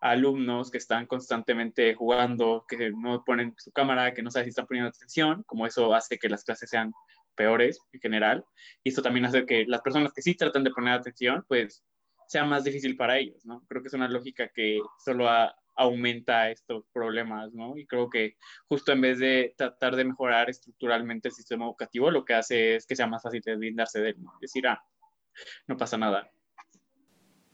alumnos 0.00 0.70
que 0.70 0.78
están 0.78 1.06
constantemente 1.06 1.94
jugando, 1.94 2.64
que 2.68 2.90
no 2.90 3.22
ponen 3.24 3.54
su 3.58 3.70
cámara, 3.70 4.14
que 4.14 4.22
no 4.22 4.30
saben 4.30 4.46
si 4.46 4.50
están 4.50 4.66
poniendo 4.66 4.88
atención, 4.88 5.42
como 5.44 5.66
eso 5.66 5.94
hace 5.94 6.18
que 6.18 6.28
las 6.28 6.44
clases 6.44 6.70
sean 6.70 6.92
peores 7.34 7.80
en 7.92 8.00
general. 8.00 8.44
Y 8.82 8.90
esto 8.90 9.02
también 9.02 9.26
hace 9.26 9.44
que 9.46 9.64
las 9.66 9.82
personas 9.82 10.12
que 10.12 10.22
sí 10.22 10.34
tratan 10.34 10.64
de 10.64 10.70
poner 10.70 10.94
atención, 10.94 11.44
pues 11.46 11.84
sea 12.26 12.44
más 12.44 12.64
difícil 12.64 12.96
para 12.96 13.18
ellos, 13.18 13.44
¿no? 13.44 13.64
Creo 13.68 13.82
que 13.82 13.88
es 13.88 13.94
una 13.94 14.08
lógica 14.08 14.48
que 14.48 14.80
solo 15.04 15.28
aumenta 15.76 16.50
estos 16.50 16.84
problemas, 16.92 17.52
¿no? 17.52 17.76
Y 17.76 17.86
creo 17.86 18.08
que 18.08 18.36
justo 18.68 18.92
en 18.92 19.00
vez 19.00 19.18
de 19.18 19.54
tratar 19.56 19.96
de 19.96 20.04
mejorar 20.04 20.48
estructuralmente 20.48 21.28
el 21.28 21.34
sistema 21.34 21.64
educativo, 21.64 22.10
lo 22.10 22.24
que 22.24 22.34
hace 22.34 22.76
es 22.76 22.86
que 22.86 22.96
sea 22.96 23.06
más 23.06 23.22
fácil 23.22 23.40
de 23.44 23.56
blindarse 23.56 24.00
de 24.00 24.10
él, 24.10 24.22
¿no? 24.22 24.32
Decir, 24.40 24.66
ah, 24.66 24.82
no 25.66 25.76
pasa 25.76 25.98
nada 25.98 26.30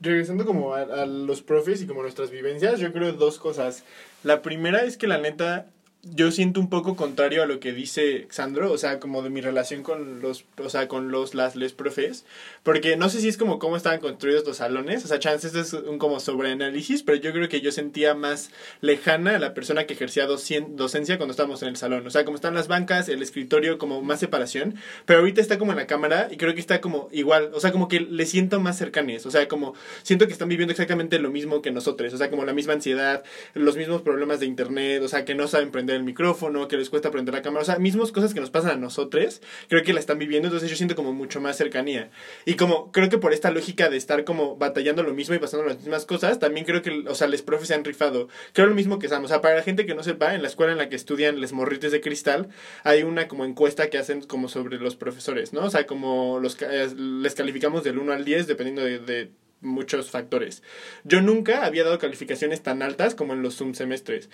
regresando 0.00 0.44
como 0.44 0.74
a, 0.74 0.82
a, 0.82 1.06
los 1.06 1.42
profes 1.42 1.82
y 1.82 1.86
como 1.86 2.02
nuestras 2.02 2.30
vivencias, 2.30 2.80
yo 2.80 2.92
creo 2.92 3.12
dos 3.12 3.38
cosas. 3.38 3.84
La 4.22 4.42
primera 4.42 4.84
es 4.84 4.96
que 4.96 5.06
la 5.06 5.18
neta, 5.18 5.66
yo 6.14 6.30
siento 6.30 6.60
un 6.60 6.68
poco 6.68 6.94
contrario 6.94 7.42
a 7.42 7.46
lo 7.46 7.58
que 7.58 7.72
dice 7.72 8.26
Xandro, 8.30 8.70
o 8.70 8.78
sea, 8.78 9.00
como 9.00 9.22
de 9.22 9.30
mi 9.30 9.40
relación 9.40 9.82
con 9.82 10.20
los, 10.20 10.44
o 10.58 10.68
sea, 10.68 10.86
con 10.88 11.10
los, 11.10 11.34
las, 11.34 11.56
les 11.56 11.72
profes, 11.72 12.24
porque 12.62 12.96
no 12.96 13.08
sé 13.08 13.20
si 13.20 13.28
es 13.28 13.36
como 13.36 13.58
cómo 13.58 13.76
estaban 13.76 13.98
construidos 13.98 14.46
los 14.46 14.58
salones, 14.58 15.04
o 15.04 15.08
sea, 15.08 15.18
chances 15.18 15.54
es 15.54 15.72
un 15.72 15.98
como 15.98 16.20
sobreanálisis, 16.20 17.02
pero 17.02 17.18
yo 17.18 17.32
creo 17.32 17.48
que 17.48 17.60
yo 17.60 17.72
sentía 17.72 18.14
más 18.14 18.50
lejana 18.80 19.36
a 19.36 19.38
la 19.38 19.54
persona 19.54 19.84
que 19.84 19.94
ejercía 19.94 20.26
docencia 20.26 21.16
cuando 21.16 21.32
estábamos 21.32 21.62
en 21.62 21.68
el 21.68 21.76
salón, 21.76 22.06
o 22.06 22.10
sea, 22.10 22.24
como 22.24 22.36
están 22.36 22.54
las 22.54 22.68
bancas, 22.68 23.08
el 23.08 23.22
escritorio, 23.22 23.78
como 23.78 24.00
más 24.02 24.20
separación, 24.20 24.76
pero 25.06 25.20
ahorita 25.20 25.40
está 25.40 25.58
como 25.58 25.72
en 25.72 25.78
la 25.78 25.86
cámara 25.86 26.28
y 26.30 26.36
creo 26.36 26.54
que 26.54 26.60
está 26.60 26.80
como 26.80 27.08
igual, 27.10 27.50
o 27.52 27.60
sea, 27.60 27.72
como 27.72 27.88
que 27.88 28.00
le 28.00 28.26
siento 28.26 28.60
más 28.60 28.78
cercanes, 28.78 29.26
o 29.26 29.30
sea, 29.30 29.48
como 29.48 29.74
siento 30.02 30.26
que 30.26 30.32
están 30.32 30.48
viviendo 30.48 30.70
exactamente 30.70 31.18
lo 31.18 31.30
mismo 31.30 31.62
que 31.62 31.72
nosotros, 31.72 32.12
o 32.14 32.18
sea, 32.18 32.30
como 32.30 32.44
la 32.44 32.52
misma 32.52 32.74
ansiedad, 32.74 33.24
los 33.54 33.76
mismos 33.76 34.02
problemas 34.02 34.38
de 34.40 34.46
internet, 34.46 35.02
o 35.02 35.08
sea, 35.08 35.24
que 35.24 35.34
no 35.34 35.48
saben 35.48 35.72
prender 35.72 35.95
el 35.96 36.04
micrófono, 36.04 36.68
que 36.68 36.76
les 36.76 36.90
cuesta 36.90 37.10
prender 37.10 37.34
la 37.34 37.42
cámara, 37.42 37.62
o 37.62 37.66
sea, 37.66 37.78
mismas 37.78 38.12
cosas 38.12 38.34
que 38.34 38.40
nos 38.40 38.50
pasan 38.50 38.72
a 38.72 38.76
nosotros, 38.76 39.40
creo 39.68 39.82
que 39.82 39.92
la 39.92 40.00
están 40.00 40.18
viviendo, 40.18 40.48
entonces 40.48 40.70
yo 40.70 40.76
siento 40.76 40.94
como 40.94 41.12
mucho 41.12 41.40
más 41.40 41.56
cercanía. 41.56 42.10
Y 42.44 42.54
como 42.54 42.92
creo 42.92 43.08
que 43.08 43.18
por 43.18 43.32
esta 43.32 43.50
lógica 43.50 43.88
de 43.88 43.96
estar 43.96 44.24
como 44.24 44.56
batallando 44.56 45.02
lo 45.02 45.14
mismo 45.14 45.34
y 45.34 45.38
pasando 45.38 45.66
las 45.66 45.78
mismas 45.78 46.06
cosas, 46.06 46.38
también 46.38 46.66
creo 46.66 46.82
que, 46.82 47.04
o 47.08 47.14
sea, 47.14 47.26
les 47.26 47.42
profes 47.42 47.68
se 47.68 47.74
han 47.74 47.84
rifado. 47.84 48.28
Creo 48.52 48.66
lo 48.66 48.74
mismo 48.74 48.98
que 48.98 49.08
Sam, 49.08 49.24
o 49.24 49.28
sea, 49.28 49.40
para 49.40 49.56
la 49.56 49.62
gente 49.62 49.86
que 49.86 49.94
no 49.94 50.02
sepa, 50.02 50.34
en 50.34 50.42
la 50.42 50.48
escuela 50.48 50.72
en 50.72 50.78
la 50.78 50.88
que 50.88 50.96
estudian 50.96 51.40
les 51.40 51.52
morrites 51.52 51.92
de 51.92 52.00
cristal, 52.00 52.48
hay 52.84 53.02
una 53.02 53.28
como 53.28 53.44
encuesta 53.44 53.90
que 53.90 53.98
hacen 53.98 54.22
como 54.22 54.48
sobre 54.48 54.78
los 54.78 54.96
profesores, 54.96 55.52
¿no? 55.52 55.64
O 55.64 55.70
sea, 55.70 55.86
como 55.86 56.38
los 56.40 56.60
eh, 56.62 56.88
les 56.96 57.34
calificamos 57.34 57.84
del 57.84 57.98
1 57.98 58.12
al 58.12 58.24
10 58.24 58.46
dependiendo 58.46 58.82
de, 58.82 58.98
de 58.98 59.30
muchos 59.60 60.10
factores. 60.10 60.62
Yo 61.04 61.20
nunca 61.20 61.64
había 61.64 61.84
dado 61.84 61.98
calificaciones 61.98 62.62
tan 62.62 62.82
altas 62.82 63.14
como 63.14 63.32
en 63.32 63.42
los 63.42 63.56
Zoom 63.56 63.74
semestres 63.74 64.28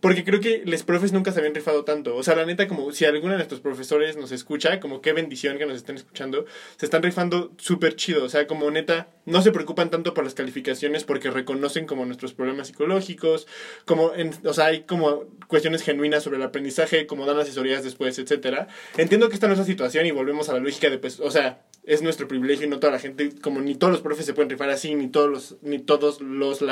porque 0.00 0.24
creo 0.24 0.40
que 0.40 0.62
los 0.64 0.82
profes 0.82 1.12
nunca 1.12 1.32
se 1.32 1.38
habían 1.38 1.54
rifado 1.54 1.84
tanto. 1.84 2.16
O 2.16 2.22
sea, 2.22 2.36
la 2.36 2.44
neta, 2.44 2.68
como 2.68 2.92
si 2.92 3.04
alguno 3.04 3.32
de 3.32 3.38
nuestros 3.38 3.60
profesores 3.60 4.16
nos 4.16 4.32
escucha, 4.32 4.80
como 4.80 5.00
qué 5.00 5.12
bendición 5.12 5.58
que 5.58 5.66
nos 5.66 5.76
estén 5.76 5.96
escuchando, 5.96 6.46
se 6.76 6.86
están 6.86 7.02
rifando 7.02 7.52
súper 7.58 7.96
chido. 7.96 8.24
O 8.24 8.28
sea, 8.28 8.46
como 8.46 8.70
neta, 8.70 9.08
no 9.26 9.42
se 9.42 9.52
preocupan 9.52 9.90
tanto 9.90 10.14
por 10.14 10.24
las 10.24 10.34
calificaciones 10.34 11.04
porque 11.04 11.30
reconocen 11.30 11.86
como 11.86 12.04
nuestros 12.06 12.32
problemas 12.32 12.68
psicológicos, 12.68 13.46
como, 13.84 14.14
en, 14.14 14.32
o 14.44 14.52
sea, 14.52 14.66
hay 14.66 14.82
como 14.82 15.24
cuestiones 15.48 15.82
genuinas 15.82 16.22
sobre 16.22 16.36
el 16.36 16.42
aprendizaje, 16.42 17.06
como 17.06 17.26
dan 17.26 17.38
asesorías 17.38 17.84
después, 17.84 18.18
etcétera. 18.18 18.68
Entiendo 18.96 19.28
que 19.28 19.34
esta 19.34 19.46
no 19.46 19.54
es 19.54 19.58
la 19.58 19.64
situación 19.64 20.06
y 20.06 20.10
volvemos 20.10 20.48
a 20.48 20.54
la 20.54 20.60
lógica 20.60 20.90
de, 20.90 20.98
pues, 20.98 21.20
o 21.20 21.30
sea, 21.30 21.62
es 21.86 22.02
nuestro 22.02 22.28
privilegio 22.28 22.66
y 22.66 22.70
no 22.70 22.78
toda 22.78 22.92
la 22.92 22.98
gente, 22.98 23.30
como 23.40 23.60
ni 23.60 23.74
todos 23.74 23.92
los 23.92 24.02
profes 24.02 24.24
se 24.26 24.34
pueden 24.34 24.50
rifar 24.50 24.70
así, 24.70 24.94
ni 24.94 25.08
todos 25.08 25.30
los, 25.30 25.56
ni 25.62 25.78
todos 25.78 26.20
los, 26.20 26.62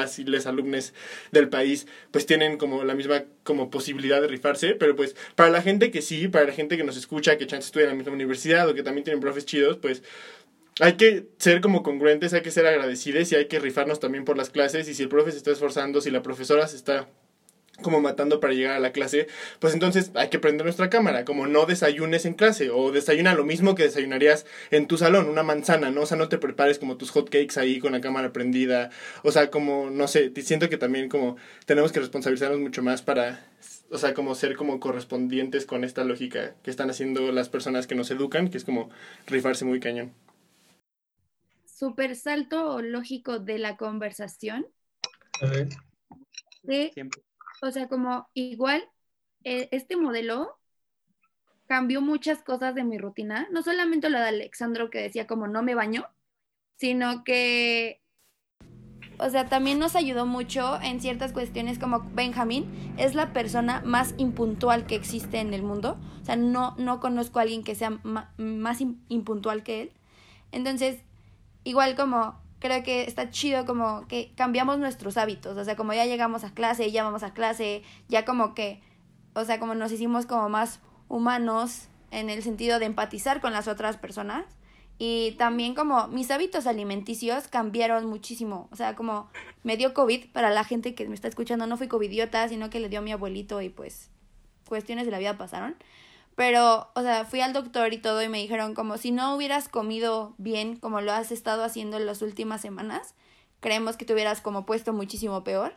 alumnos 0.46 0.94
del 1.32 1.48
país, 1.48 1.86
pues 2.10 2.26
tienen 2.26 2.56
como 2.56 2.84
la 2.84 2.94
misma 2.94 3.24
como 3.42 3.70
posibilidad 3.70 4.20
de 4.20 4.28
rifarse, 4.28 4.74
pero 4.74 4.96
pues 4.96 5.14
para 5.34 5.50
la 5.50 5.62
gente 5.62 5.90
que 5.90 6.02
sí, 6.02 6.28
para 6.28 6.46
la 6.46 6.52
gente 6.52 6.76
que 6.76 6.84
nos 6.84 6.96
escucha, 6.96 7.36
que 7.36 7.46
chance 7.46 7.66
estudia 7.66 7.84
en 7.84 7.90
la 7.90 7.96
misma 7.96 8.12
universidad 8.12 8.68
o 8.68 8.74
que 8.74 8.82
también 8.82 9.04
tienen 9.04 9.20
profes 9.20 9.44
chidos, 9.44 9.78
pues 9.78 10.02
hay 10.80 10.94
que 10.94 11.26
ser 11.38 11.60
como 11.60 11.82
congruentes, 11.82 12.32
hay 12.32 12.42
que 12.42 12.50
ser 12.50 12.66
agradecidos 12.66 13.30
y 13.32 13.36
hay 13.36 13.46
que 13.46 13.60
rifarnos 13.60 14.00
también 14.00 14.24
por 14.24 14.36
las 14.36 14.50
clases 14.50 14.88
y 14.88 14.94
si 14.94 15.02
el 15.02 15.08
profe 15.08 15.32
se 15.32 15.36
está 15.36 15.50
esforzando, 15.50 16.00
si 16.00 16.10
la 16.10 16.22
profesora 16.22 16.66
se 16.66 16.76
está 16.76 17.08
como 17.80 18.00
matando 18.00 18.38
para 18.40 18.52
llegar 18.52 18.76
a 18.76 18.80
la 18.80 18.92
clase, 18.92 19.28
pues 19.58 19.72
entonces 19.72 20.10
hay 20.14 20.28
que 20.28 20.38
prender 20.38 20.64
nuestra 20.64 20.90
cámara, 20.90 21.24
como 21.24 21.46
no 21.46 21.64
desayunes 21.64 22.26
en 22.26 22.34
clase 22.34 22.70
o 22.70 22.92
desayuna 22.92 23.34
lo 23.34 23.44
mismo 23.44 23.74
que 23.74 23.84
desayunarías 23.84 24.46
en 24.70 24.86
tu 24.86 24.98
salón, 24.98 25.28
una 25.28 25.42
manzana, 25.42 25.90
¿no? 25.90 26.02
O 26.02 26.06
sea, 26.06 26.16
no 26.16 26.28
te 26.28 26.38
prepares 26.38 26.78
como 26.78 26.96
tus 26.96 27.10
hot 27.10 27.30
cakes 27.30 27.58
ahí 27.58 27.78
con 27.78 27.92
la 27.92 28.00
cámara 28.00 28.32
prendida, 28.32 28.90
o 29.22 29.32
sea, 29.32 29.50
como, 29.50 29.90
no 29.90 30.06
sé, 30.06 30.32
siento 30.42 30.68
que 30.68 30.76
también 30.76 31.08
como 31.08 31.36
tenemos 31.66 31.92
que 31.92 32.00
responsabilizarnos 32.00 32.60
mucho 32.60 32.82
más 32.82 33.02
para, 33.02 33.46
o 33.90 33.98
sea, 33.98 34.14
como 34.14 34.34
ser 34.34 34.56
como 34.56 34.78
correspondientes 34.78 35.66
con 35.66 35.84
esta 35.84 36.04
lógica 36.04 36.54
que 36.62 36.70
están 36.70 36.90
haciendo 36.90 37.32
las 37.32 37.48
personas 37.48 37.86
que 37.86 37.94
nos 37.94 38.10
educan, 38.10 38.48
que 38.50 38.58
es 38.58 38.64
como 38.64 38.90
rifarse 39.26 39.64
muy 39.64 39.80
cañón. 39.80 40.12
Súper 41.64 42.14
salto 42.14 42.80
lógico 42.80 43.40
de 43.40 43.58
la 43.58 43.76
conversación. 43.76 44.66
A 45.40 45.46
ver. 45.46 45.68
De 46.62 46.92
Siempre. 46.94 47.22
O 47.62 47.72
sea, 47.72 47.88
como 47.88 48.28
igual 48.34 48.88
eh, 49.44 49.68
este 49.72 49.96
modelo 49.96 50.58
cambió 51.66 52.00
muchas 52.00 52.42
cosas 52.44 52.74
de 52.76 52.84
mi 52.84 52.98
rutina, 52.98 53.48
no 53.50 53.62
solamente 53.62 54.10
lo 54.10 54.18
de 54.20 54.26
Alexandro 54.28 54.90
que 54.90 55.00
decía 55.00 55.26
como 55.26 55.48
no 55.48 55.62
me 55.64 55.74
baño, 55.74 56.06
sino 56.76 57.24
que, 57.24 58.02
o 59.18 59.30
sea, 59.30 59.48
también 59.48 59.78
nos 59.78 59.94
ayudó 59.94 60.26
mucho 60.26 60.80
en 60.82 61.00
ciertas 61.00 61.32
cuestiones 61.32 61.78
como 61.78 62.00
Benjamín 62.14 62.94
es 62.98 63.14
la 63.14 63.32
persona 63.32 63.82
más 63.84 64.14
impuntual 64.16 64.86
que 64.86 64.96
existe 64.96 65.38
en 65.38 65.54
el 65.54 65.62
mundo, 65.62 65.96
o 66.22 66.24
sea, 66.24 66.36
no, 66.36 66.74
no 66.78 66.98
conozco 67.00 67.38
a 67.38 67.42
alguien 67.42 67.62
que 67.62 67.74
sea 67.74 67.90
más 68.02 68.80
im- 68.80 68.98
impuntual 69.08 69.62
que 69.62 69.82
él. 69.82 69.92
Entonces, 70.50 71.00
igual 71.64 71.96
como 71.96 72.40
creo 72.62 72.84
que 72.84 73.02
está 73.02 73.28
chido 73.28 73.66
como 73.66 74.06
que 74.06 74.30
cambiamos 74.36 74.78
nuestros 74.78 75.16
hábitos, 75.16 75.58
o 75.58 75.64
sea, 75.64 75.74
como 75.74 75.92
ya 75.94 76.06
llegamos 76.06 76.44
a 76.44 76.54
clase, 76.54 76.92
ya 76.92 77.02
vamos 77.02 77.24
a 77.24 77.34
clase, 77.34 77.82
ya 78.08 78.24
como 78.24 78.54
que, 78.54 78.80
o 79.34 79.44
sea, 79.44 79.58
como 79.58 79.74
nos 79.74 79.90
hicimos 79.90 80.26
como 80.26 80.48
más 80.48 80.78
humanos 81.08 81.88
en 82.12 82.30
el 82.30 82.40
sentido 82.44 82.78
de 82.78 82.86
empatizar 82.86 83.40
con 83.40 83.52
las 83.52 83.66
otras 83.66 83.96
personas 83.96 84.44
y 84.96 85.32
también 85.32 85.74
como 85.74 86.06
mis 86.06 86.30
hábitos 86.30 86.68
alimenticios 86.68 87.48
cambiaron 87.48 88.06
muchísimo, 88.06 88.68
o 88.70 88.76
sea, 88.76 88.94
como 88.94 89.28
me 89.64 89.76
dio 89.76 89.92
COVID, 89.92 90.30
para 90.30 90.50
la 90.50 90.62
gente 90.62 90.94
que 90.94 91.08
me 91.08 91.16
está 91.16 91.26
escuchando, 91.26 91.66
no 91.66 91.76
fui 91.76 91.88
covidiota, 91.88 92.48
sino 92.48 92.70
que 92.70 92.78
le 92.78 92.88
dio 92.88 93.00
a 93.00 93.02
mi 93.02 93.10
abuelito 93.10 93.60
y 93.60 93.70
pues 93.70 94.08
cuestiones 94.68 95.04
de 95.04 95.10
la 95.10 95.18
vida 95.18 95.36
pasaron. 95.36 95.74
Pero, 96.34 96.90
o 96.94 97.02
sea, 97.02 97.24
fui 97.24 97.40
al 97.40 97.52
doctor 97.52 97.92
y 97.92 97.98
todo 97.98 98.22
y 98.22 98.28
me 98.28 98.38
dijeron 98.38 98.74
como 98.74 98.96
si 98.96 99.10
no 99.10 99.36
hubieras 99.36 99.68
comido 99.68 100.34
bien 100.38 100.76
como 100.76 101.00
lo 101.00 101.12
has 101.12 101.30
estado 101.30 101.62
haciendo 101.62 101.98
en 101.98 102.06
las 102.06 102.22
últimas 102.22 102.60
semanas, 102.60 103.14
creemos 103.60 103.96
que 103.96 104.04
te 104.04 104.14
hubieras 104.14 104.40
como 104.40 104.66
puesto 104.66 104.92
muchísimo 104.92 105.44
peor. 105.44 105.74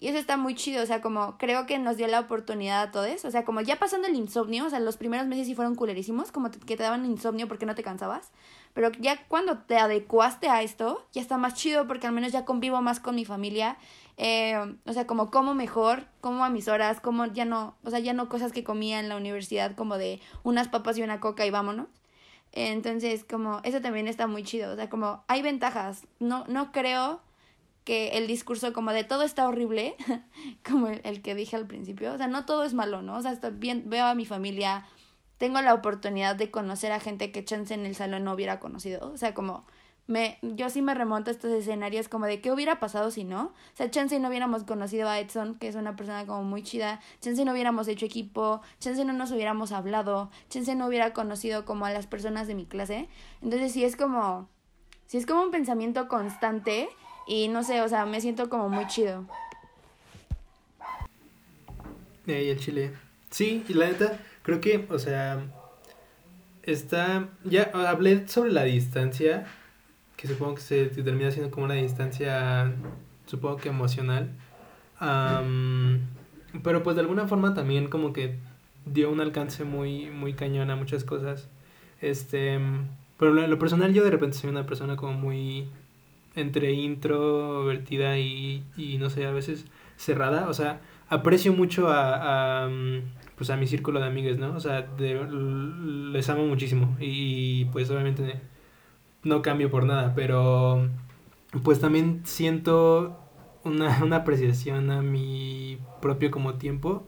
Y 0.00 0.08
eso 0.08 0.18
está 0.18 0.36
muy 0.36 0.54
chido, 0.54 0.82
o 0.82 0.86
sea, 0.86 1.00
como 1.00 1.38
creo 1.38 1.64
que 1.66 1.78
nos 1.78 1.96
dio 1.96 2.06
la 2.08 2.20
oportunidad 2.20 2.82
a 2.82 2.90
todos, 2.90 3.24
o 3.24 3.30
sea, 3.30 3.44
como 3.44 3.62
ya 3.62 3.78
pasando 3.78 4.06
el 4.06 4.14
insomnio, 4.14 4.66
o 4.66 4.70
sea, 4.70 4.80
los 4.80 4.98
primeros 4.98 5.26
meses 5.26 5.46
sí 5.46 5.54
fueron 5.54 5.76
culerísimos, 5.76 6.30
como 6.30 6.50
que 6.50 6.76
te 6.76 6.82
daban 6.82 7.06
insomnio 7.06 7.48
porque 7.48 7.64
no 7.64 7.74
te 7.74 7.82
cansabas, 7.82 8.30
pero 8.74 8.90
ya 8.98 9.24
cuando 9.28 9.58
te 9.58 9.78
adecuaste 9.78 10.48
a 10.48 10.62
esto, 10.62 11.06
ya 11.12 11.22
está 11.22 11.38
más 11.38 11.54
chido 11.54 11.86
porque 11.86 12.08
al 12.08 12.12
menos 12.12 12.32
ya 12.32 12.44
convivo 12.44 12.82
más 12.82 13.00
con 13.00 13.14
mi 13.14 13.24
familia, 13.24 13.78
eh, 14.16 14.76
o 14.84 14.92
sea, 14.92 15.06
como 15.06 15.30
como 15.30 15.54
mejor, 15.54 16.06
como 16.20 16.44
a 16.44 16.50
mis 16.50 16.68
horas, 16.68 17.00
como 17.00 17.26
ya 17.26 17.44
no, 17.44 17.76
o 17.84 17.90
sea, 17.90 18.00
ya 18.00 18.12
no 18.12 18.28
cosas 18.28 18.52
que 18.52 18.64
comía 18.64 19.00
en 19.00 19.08
la 19.08 19.16
universidad 19.16 19.74
como 19.76 19.96
de 19.96 20.20
unas 20.42 20.68
papas 20.68 20.98
y 20.98 21.02
una 21.02 21.20
coca 21.20 21.46
y 21.46 21.50
vámonos. 21.50 21.86
Entonces, 22.52 23.24
como 23.24 23.60
eso 23.64 23.80
también 23.80 24.06
está 24.08 24.26
muy 24.26 24.44
chido, 24.44 24.72
o 24.72 24.76
sea, 24.76 24.90
como 24.90 25.24
hay 25.28 25.42
ventajas. 25.42 26.06
No 26.20 26.44
no 26.48 26.72
creo 26.72 27.20
que 27.84 28.10
el 28.18 28.26
discurso 28.26 28.72
como 28.72 28.92
de 28.92 29.04
todo 29.04 29.22
está 29.22 29.46
horrible, 29.48 29.96
como 30.68 30.88
el, 30.88 31.00
el 31.04 31.22
que 31.22 31.34
dije 31.34 31.56
al 31.56 31.66
principio, 31.66 32.12
o 32.12 32.18
sea, 32.18 32.26
no 32.28 32.44
todo 32.46 32.64
es 32.64 32.74
malo, 32.74 33.02
¿no? 33.02 33.16
O 33.16 33.22
sea, 33.22 33.32
está 33.32 33.50
bien, 33.50 33.84
veo 33.86 34.06
a 34.06 34.14
mi 34.14 34.26
familia, 34.26 34.86
tengo 35.38 35.60
la 35.60 35.74
oportunidad 35.74 36.36
de 36.36 36.50
conocer 36.50 36.92
a 36.92 37.00
gente 37.00 37.32
que 37.32 37.44
chance 37.44 37.74
en 37.74 37.86
el 37.86 37.94
salón 37.94 38.24
no 38.24 38.32
hubiera 38.32 38.60
conocido, 38.60 39.10
o 39.12 39.16
sea, 39.16 39.34
como 39.34 39.64
me, 40.06 40.38
yo 40.42 40.68
sí 40.68 40.82
me 40.82 40.94
remonto 40.94 41.30
a 41.30 41.32
estos 41.32 41.50
escenarios 41.50 42.08
como 42.08 42.26
de 42.26 42.40
qué 42.40 42.52
hubiera 42.52 42.78
pasado 42.78 43.10
si 43.10 43.24
no. 43.24 43.44
O 43.44 43.76
sea, 43.76 43.90
chance 43.90 44.18
no 44.18 44.28
hubiéramos 44.28 44.64
conocido 44.64 45.08
a 45.08 45.18
Edson, 45.18 45.54
que 45.54 45.68
es 45.68 45.76
una 45.76 45.96
persona 45.96 46.26
como 46.26 46.42
muy 46.44 46.62
chida, 46.62 47.00
chance 47.20 47.42
no 47.44 47.52
hubiéramos 47.52 47.88
hecho 47.88 48.04
equipo, 48.04 48.60
chance 48.80 49.02
no 49.04 49.12
nos 49.12 49.30
hubiéramos 49.32 49.72
hablado, 49.72 50.30
chance 50.50 50.74
no 50.74 50.86
hubiera 50.86 51.12
conocido 51.12 51.64
como 51.64 51.86
a 51.86 51.90
las 51.90 52.06
personas 52.06 52.46
de 52.46 52.54
mi 52.54 52.66
clase. 52.66 53.08
Entonces 53.40 53.72
sí 53.72 53.84
es 53.84 53.96
como, 53.96 54.48
sí 55.06 55.16
es 55.16 55.26
como 55.26 55.42
un 55.42 55.50
pensamiento 55.50 56.06
constante 56.08 56.88
y 57.26 57.48
no 57.48 57.62
sé, 57.62 57.80
o 57.80 57.88
sea, 57.88 58.04
me 58.04 58.20
siento 58.20 58.50
como 58.50 58.68
muy 58.68 58.86
chido. 58.86 59.24
De 62.26 62.36
ahí 62.36 62.48
el 62.50 62.60
chile. 62.60 62.92
Sí, 63.30 63.64
y 63.68 63.74
la 63.74 63.86
neta, 63.86 64.18
creo 64.44 64.60
que, 64.60 64.86
o 64.90 64.98
sea, 65.00 65.42
está, 66.62 67.28
ya 67.44 67.70
hablé 67.72 68.28
sobre 68.28 68.52
la 68.52 68.62
distancia, 68.62 69.46
que 70.16 70.28
supongo 70.28 70.54
que 70.54 70.60
se 70.60 70.86
termina 70.86 71.32
siendo 71.32 71.50
como 71.50 71.64
una 71.64 71.74
distancia, 71.74 72.72
supongo 73.26 73.56
que 73.56 73.70
emocional. 73.70 74.30
Pero 76.62 76.82
pues 76.84 76.94
de 76.94 77.02
alguna 77.02 77.26
forma 77.26 77.54
también 77.54 77.88
como 77.88 78.12
que 78.12 78.36
dio 78.86 79.10
un 79.10 79.20
alcance 79.20 79.64
muy, 79.64 80.10
muy 80.10 80.34
cañón 80.34 80.70
a 80.70 80.76
muchas 80.76 81.04
cosas. 81.04 81.48
Este, 82.00 82.60
pero 83.18 83.42
en 83.42 83.50
lo 83.50 83.58
personal 83.58 83.92
yo 83.94 84.04
de 84.04 84.10
repente 84.10 84.36
soy 84.36 84.50
una 84.50 84.66
persona 84.66 84.96
como 84.96 85.14
muy 85.14 85.68
entre 86.36 86.72
introvertida 86.72 88.18
y, 88.18 88.64
y 88.76 88.98
no 88.98 89.08
sé, 89.08 89.26
a 89.26 89.30
veces 89.30 89.64
cerrada. 89.96 90.48
O 90.48 90.54
sea, 90.54 90.80
aprecio 91.08 91.52
mucho 91.52 91.88
a, 91.88 92.68
pues 93.36 93.50
a 93.50 93.56
mi 93.56 93.66
círculo 93.66 94.00
de 94.00 94.06
amigos, 94.06 94.38
¿no? 94.38 94.54
O 94.56 94.60
sea, 94.60 94.82
de- 94.82 95.26
les 96.12 96.28
amo 96.28 96.46
muchísimo 96.46 96.96
y 97.00 97.66
pues 97.66 97.90
obviamente 97.90 98.40
no 99.22 99.42
cambio 99.42 99.70
por 99.70 99.84
nada, 99.84 100.14
pero 100.14 100.88
pues 101.62 101.80
también 101.80 102.22
siento 102.24 103.18
una, 103.64 103.98
una 104.04 104.16
apreciación 104.18 104.90
a 104.90 105.02
mi 105.02 105.78
propio 106.02 106.30
como 106.30 106.54
tiempo 106.54 107.06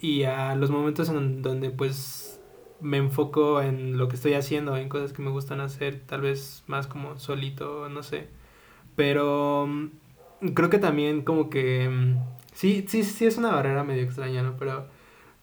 y 0.00 0.24
a 0.24 0.54
los 0.56 0.70
momentos 0.70 1.08
en 1.08 1.42
donde 1.42 1.70
pues 1.70 2.40
me 2.80 2.98
enfoco 2.98 3.60
en 3.62 3.98
lo 3.98 4.08
que 4.08 4.16
estoy 4.16 4.34
haciendo, 4.34 4.76
en 4.76 4.88
cosas 4.88 5.12
que 5.12 5.22
me 5.22 5.30
gustan 5.30 5.60
hacer, 5.60 6.00
tal 6.06 6.20
vez 6.22 6.62
más 6.68 6.86
como 6.86 7.18
solito, 7.18 7.88
no 7.88 8.02
sé. 8.04 8.28
Pero 8.96 9.68
creo 10.54 10.70
que 10.70 10.78
también 10.78 11.22
como 11.22 11.50
que 11.50 11.90
sí, 12.52 12.84
sí, 12.88 13.04
sí 13.04 13.26
es 13.26 13.38
una 13.38 13.52
barrera 13.52 13.84
medio 13.84 14.02
extraña, 14.02 14.42
¿no? 14.42 14.56
Pero 14.58 14.86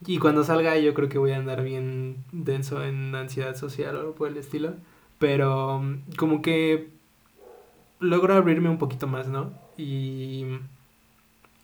y 0.05 0.19
cuando 0.19 0.43
salga 0.43 0.77
yo 0.77 0.93
creo 0.93 1.09
que 1.09 1.17
voy 1.17 1.31
a 1.31 1.37
andar 1.37 1.63
bien 1.63 2.23
denso 2.31 2.83
en 2.83 3.15
ansiedad 3.15 3.55
social 3.55 3.95
o 3.95 3.99
algo 3.99 4.15
por 4.15 4.29
el 4.29 4.37
estilo. 4.37 4.73
Pero 5.19 5.79
mm, 5.79 6.15
como 6.17 6.41
que 6.41 6.89
logro 7.99 8.33
abrirme 8.35 8.69
un 8.69 8.77
poquito 8.77 9.07
más, 9.07 9.27
¿no? 9.27 9.53
Y, 9.77 10.45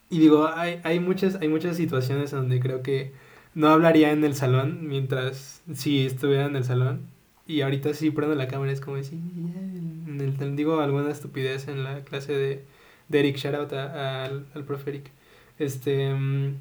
y 0.10 0.20
digo, 0.20 0.48
hay, 0.48 0.80
hay, 0.84 1.00
muchas, 1.00 1.36
hay 1.36 1.48
muchas 1.48 1.78
situaciones 1.78 2.32
donde 2.32 2.60
creo 2.60 2.82
que 2.84 3.14
no 3.54 3.70
hablaría 3.70 4.12
en 4.12 4.24
el 4.24 4.36
salón 4.36 4.88
mientras 4.88 5.62
si 5.74 6.06
estuviera 6.06 6.46
en 6.46 6.56
el 6.56 6.64
salón. 6.64 7.08
Y 7.48 7.62
ahorita 7.62 7.94
sí 7.94 8.12
prendo 8.12 8.36
la 8.36 8.48
cámara, 8.48 8.72
es 8.72 8.82
como 8.82 8.98
decir, 8.98 9.20
digo 10.56 10.80
alguna 10.80 11.12
estupidez 11.12 11.68
en 11.68 11.84
la 11.84 12.02
clase 12.04 12.34
de, 12.34 12.64
de 13.10 13.20
Eric, 13.20 13.38
shout 13.38 13.56
out 13.56 13.74
al, 13.74 14.46
al 14.54 14.64
profe 14.64 14.92
Eric. 14.92 15.12
Este, 15.60 16.14
mm, 16.14 16.56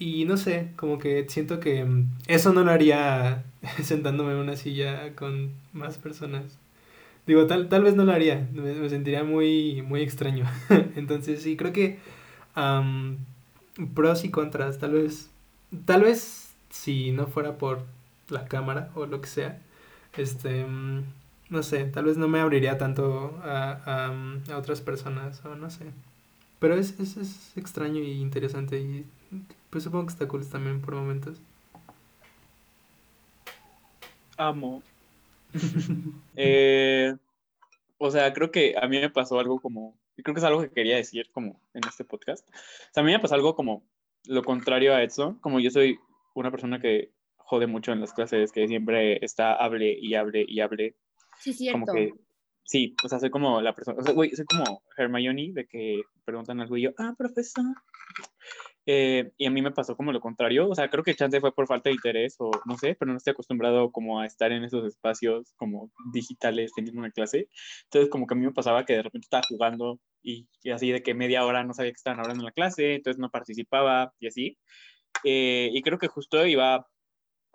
y 0.00 0.24
no 0.24 0.38
sé, 0.38 0.72
como 0.76 0.98
que 0.98 1.26
siento 1.28 1.60
que 1.60 1.84
mm, 1.84 2.10
eso 2.26 2.54
no 2.54 2.64
lo 2.64 2.72
haría 2.72 3.44
sentándome 3.84 4.32
en 4.32 4.38
una 4.38 4.56
silla 4.56 5.14
con 5.14 5.52
más 5.74 5.98
personas. 5.98 6.58
Digo, 7.26 7.46
tal, 7.46 7.68
tal 7.68 7.84
vez 7.84 7.94
no 7.94 8.04
lo 8.04 8.12
haría, 8.12 8.48
me, 8.52 8.88
sentiría 8.88 9.24
muy, 9.24 9.82
muy 9.82 10.00
extraño. 10.00 10.46
Entonces 10.96 11.42
sí, 11.42 11.56
creo 11.56 11.72
que 11.74 11.98
am, 12.54 13.18
pros 13.94 14.24
y 14.24 14.30
contras. 14.30 14.78
Tal 14.78 14.92
vez, 14.92 15.30
tal 15.84 16.02
vez 16.02 16.54
si 16.70 17.12
no 17.12 17.26
fuera 17.26 17.58
por 17.58 17.84
la 18.30 18.46
cámara 18.46 18.90
o 18.94 19.04
lo 19.06 19.20
que 19.20 19.28
sea, 19.28 19.60
este, 20.16 20.64
mm, 20.64 21.04
no 21.50 21.62
sé, 21.62 21.84
tal 21.84 22.06
vez 22.06 22.16
no 22.16 22.26
me 22.26 22.40
abriría 22.40 22.78
tanto 22.78 23.38
a, 23.44 23.72
a, 23.84 24.54
a 24.54 24.58
otras 24.58 24.80
personas 24.80 25.44
o 25.44 25.54
no 25.56 25.68
sé. 25.68 25.84
Pero 26.58 26.74
es, 26.76 26.98
es, 27.00 27.18
es 27.18 27.52
extraño 27.56 28.00
y 28.02 28.12
interesante 28.12 28.80
y 28.80 29.04
pues 29.70 29.84
supongo 29.84 30.06
que 30.06 30.12
está 30.12 30.28
cool 30.28 30.48
también 30.48 30.80
por 30.80 30.94
momentos. 30.94 31.40
Amo. 34.36 34.82
eh, 36.36 37.16
o 37.98 38.10
sea, 38.10 38.32
creo 38.32 38.50
que 38.50 38.74
a 38.80 38.86
mí 38.88 39.00
me 39.00 39.10
pasó 39.10 39.38
algo 39.38 39.60
como, 39.60 39.94
creo 40.16 40.34
que 40.34 40.40
es 40.40 40.44
algo 40.44 40.62
que 40.62 40.70
quería 40.70 40.96
decir 40.96 41.30
como 41.32 41.60
en 41.74 41.82
este 41.88 42.04
podcast. 42.04 42.48
O 42.48 42.94
sea, 42.94 43.02
a 43.02 43.06
mí 43.06 43.12
me 43.12 43.20
pasó 43.20 43.34
algo 43.34 43.54
como 43.54 43.84
lo 44.26 44.42
contrario 44.42 44.94
a 44.94 45.02
Edson, 45.02 45.38
como 45.38 45.60
yo 45.60 45.70
soy 45.70 45.98
una 46.34 46.50
persona 46.50 46.80
que 46.80 47.10
jode 47.36 47.66
mucho 47.66 47.92
en 47.92 48.00
las 48.00 48.12
clases, 48.12 48.52
que 48.52 48.66
siempre 48.68 49.24
está 49.24 49.54
hable 49.54 49.96
y 50.00 50.14
hable 50.14 50.44
y 50.46 50.60
hable. 50.60 50.94
Sí, 51.38 51.52
cierto. 51.52 51.80
Como 51.80 51.92
que, 51.92 52.14
sí, 52.64 52.94
o 53.04 53.08
sea, 53.08 53.18
soy 53.18 53.30
como 53.30 53.60
la 53.60 53.74
persona, 53.74 53.98
o 54.00 54.02
sea, 54.02 54.14
güey, 54.14 54.30
soy 54.34 54.44
como 54.44 54.82
Hermione, 54.96 55.52
de 55.52 55.66
que 55.66 56.02
preguntan 56.24 56.60
algo 56.60 56.76
y 56.76 56.82
yo, 56.82 56.90
ah, 56.98 57.14
profesor. 57.16 57.64
Eh, 58.92 59.30
y 59.36 59.46
a 59.46 59.52
mí 59.52 59.62
me 59.62 59.70
pasó 59.70 59.96
como 59.96 60.10
lo 60.10 60.20
contrario, 60.20 60.68
o 60.68 60.74
sea, 60.74 60.90
creo 60.90 61.04
que 61.04 61.14
chance 61.14 61.40
fue 61.40 61.54
por 61.54 61.68
falta 61.68 61.90
de 61.90 61.94
interés 61.94 62.34
o 62.40 62.50
no 62.66 62.76
sé, 62.76 62.96
pero 62.98 63.12
no 63.12 63.18
estoy 63.18 63.30
acostumbrado 63.30 63.92
como 63.92 64.18
a 64.18 64.26
estar 64.26 64.50
en 64.50 64.64
esos 64.64 64.84
espacios 64.84 65.52
como 65.54 65.92
digitales 66.12 66.72
teniendo 66.74 66.98
una 66.98 67.12
clase. 67.12 67.48
Entonces 67.84 68.10
como 68.10 68.26
que 68.26 68.34
a 68.34 68.36
mí 68.36 68.44
me 68.44 68.52
pasaba 68.52 68.84
que 68.84 68.94
de 68.94 69.02
repente 69.04 69.26
estaba 69.26 69.44
jugando 69.48 70.00
y, 70.24 70.48
y 70.64 70.70
así 70.70 70.90
de 70.90 71.04
que 71.04 71.14
media 71.14 71.44
hora 71.46 71.62
no 71.62 71.72
sabía 71.72 71.92
que 71.92 71.98
estaban 71.98 72.18
hablando 72.18 72.42
en 72.42 72.46
la 72.46 72.52
clase, 72.52 72.96
entonces 72.96 73.20
no 73.20 73.30
participaba 73.30 74.12
y 74.18 74.26
así. 74.26 74.58
Eh, 75.22 75.70
y 75.72 75.82
creo 75.82 75.98
que 75.98 76.08
justo 76.08 76.44
iba 76.44 76.88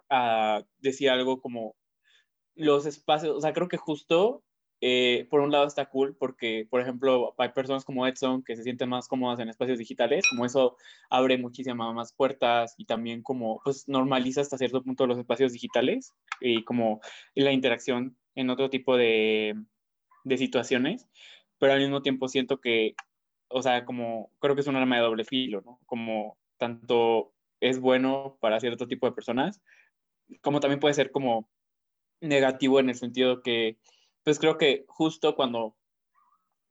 a 0.10 0.64
decir 0.80 1.10
algo 1.10 1.42
como 1.42 1.76
los 2.56 2.86
espacios, 2.86 3.36
o 3.36 3.42
sea, 3.42 3.52
creo 3.52 3.68
que 3.68 3.78
justo 3.78 4.42
eh, 4.82 5.28
por 5.30 5.40
un 5.40 5.52
lado 5.52 5.66
está 5.68 5.86
cool 5.86 6.16
porque, 6.18 6.68
por 6.70 6.82
ejemplo, 6.82 7.34
hay 7.38 7.50
personas 7.50 7.86
como 7.86 8.06
Edson 8.06 8.44
que 8.44 8.56
se 8.56 8.64
sienten 8.64 8.90
más 8.90 9.08
cómodas 9.08 9.40
en 9.40 9.50
espacios 9.50 9.80
digitales, 9.80 10.26
como 10.30 10.46
eso 10.46 10.78
abre 11.10 11.38
muchísimas 11.38 11.94
más 11.94 12.14
puertas 12.14 12.76
y 12.78 12.86
también 12.86 13.24
como 13.24 13.62
pues 13.64 13.88
normaliza 13.88 14.42
hasta 14.42 14.58
cierto 14.58 14.84
punto 14.84 15.08
los 15.08 15.18
espacios 15.18 15.54
digitales 15.54 16.14
y 16.42 16.64
como 16.64 17.00
la 17.36 17.52
interacción 17.52 18.18
en 18.36 18.50
otro 18.50 18.70
tipo 18.70 18.98
de, 18.98 19.56
de 20.26 20.38
situaciones, 20.38 21.08
pero 21.58 21.74
al 21.74 21.80
mismo 21.80 22.02
tiempo 22.02 22.28
siento 22.28 22.60
que, 22.60 22.96
o 23.48 23.62
sea, 23.62 23.86
como 23.86 24.32
creo 24.40 24.56
que 24.56 24.62
es 24.62 24.68
un 24.68 24.76
arma 24.76 24.98
de 24.98 25.04
doble 25.04 25.24
filo, 25.24 25.62
¿no? 25.62 25.80
Como 25.86 26.38
tanto 26.58 27.34
es 27.62 27.80
bueno 27.80 28.38
para 28.42 28.60
cierto 28.60 28.88
tipo 28.88 29.08
de 29.08 29.14
personas, 29.14 29.62
como 30.42 30.60
también 30.60 30.80
puede 30.80 30.94
ser 30.94 31.12
como 31.12 31.50
negativo 32.22 32.80
en 32.80 32.90
el 32.90 32.96
sentido 32.96 33.42
que 33.42 33.78
pues 34.26 34.40
creo 34.40 34.58
que 34.58 34.86
justo 34.88 35.36
cuando 35.36 35.78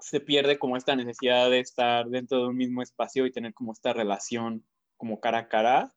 se 0.01 0.21
pierde 0.21 0.59
como 0.59 0.77
esta 0.77 0.97
necesidad 0.97 1.49
de 1.49 1.61
estar 1.61 2.09
dentro 2.09 2.41
de 2.41 2.49
un 2.49 2.57
mismo 2.57 2.83
espacio 2.83 3.25
y 3.25 3.33
tener 3.33 3.55
como 3.55 3.73
esta 3.73 3.93
relación 3.93 4.67
como 4.97 5.21
cara 5.21 5.39
a 5.39 5.49
cara, 5.49 5.95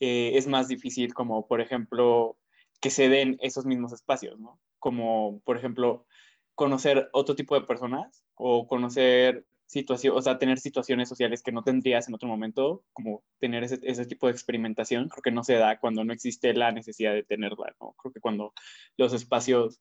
eh, 0.00 0.32
es 0.34 0.46
más 0.46 0.68
difícil 0.68 1.14
como, 1.14 1.46
por 1.46 1.60
ejemplo, 1.60 2.38
que 2.80 2.90
se 2.90 3.08
den 3.08 3.38
esos 3.42 3.66
mismos 3.66 3.92
espacios, 3.92 4.38
¿no? 4.40 4.58
Como, 4.78 5.40
por 5.44 5.58
ejemplo, 5.58 6.06
conocer 6.54 7.10
otro 7.12 7.36
tipo 7.36 7.54
de 7.54 7.66
personas 7.66 8.24
o 8.34 8.66
conocer 8.66 9.46
situaciones, 9.66 10.18
o 10.18 10.22
sea, 10.22 10.38
tener 10.38 10.58
situaciones 10.58 11.08
sociales 11.08 11.42
que 11.42 11.52
no 11.52 11.62
tendrías 11.62 12.08
en 12.08 12.14
otro 12.14 12.28
momento, 12.28 12.84
como 12.94 13.22
tener 13.38 13.64
ese, 13.64 13.80
ese, 13.82 14.06
tipo 14.06 14.26
de 14.26 14.32
experimentación, 14.32 15.08
creo 15.08 15.22
que 15.22 15.30
no 15.30 15.44
se 15.44 15.54
da 15.54 15.78
cuando 15.78 16.04
no 16.04 16.12
existe 16.14 16.54
la 16.54 16.72
necesidad 16.72 17.12
de 17.12 17.24
tenerla, 17.24 17.74
¿no? 17.80 17.94
Creo 17.98 18.12
que 18.12 18.20
cuando 18.20 18.54
los 18.96 19.12
espacios 19.12 19.80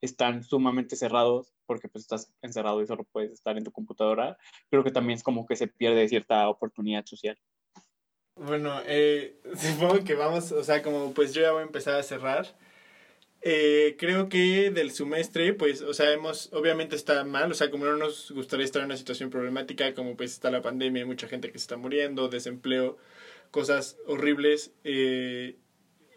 están 0.00 0.42
sumamente 0.42 0.96
cerrados 0.96 1.52
porque 1.66 1.88
pues 1.88 2.04
estás 2.04 2.32
encerrado 2.42 2.82
y 2.82 2.86
solo 2.86 3.04
puedes 3.04 3.32
estar 3.32 3.56
en 3.56 3.64
tu 3.64 3.72
computadora, 3.72 4.38
creo 4.70 4.84
que 4.84 4.90
también 4.90 5.16
es 5.16 5.22
como 5.22 5.46
que 5.46 5.56
se 5.56 5.66
pierde 5.66 6.08
cierta 6.08 6.48
oportunidad 6.48 7.04
social. 7.04 7.38
Bueno, 8.36 8.80
eh, 8.86 9.40
supongo 9.56 10.04
que 10.04 10.14
vamos, 10.14 10.52
o 10.52 10.62
sea, 10.62 10.82
como 10.82 11.12
pues 11.12 11.32
yo 11.34 11.42
ya 11.42 11.52
voy 11.52 11.62
a 11.62 11.66
empezar 11.66 11.94
a 11.94 12.02
cerrar. 12.02 12.54
Eh, 13.42 13.96
creo 13.98 14.28
que 14.28 14.70
del 14.72 14.90
semestre, 14.90 15.52
pues, 15.54 15.80
o 15.82 15.94
sea, 15.94 16.12
hemos, 16.12 16.52
obviamente 16.52 16.96
está 16.96 17.22
mal, 17.24 17.50
o 17.50 17.54
sea, 17.54 17.70
como 17.70 17.84
no 17.84 17.96
nos 17.96 18.32
gustaría 18.32 18.64
estar 18.64 18.80
en 18.80 18.86
una 18.86 18.96
situación 18.96 19.30
problemática, 19.30 19.94
como 19.94 20.16
pues 20.16 20.32
está 20.32 20.50
la 20.50 20.62
pandemia, 20.62 21.02
hay 21.02 21.06
mucha 21.06 21.28
gente 21.28 21.52
que 21.52 21.58
se 21.58 21.64
está 21.64 21.76
muriendo, 21.76 22.28
desempleo, 22.28 22.98
cosas 23.52 23.98
horribles 24.06 24.72
eh, 24.84 25.56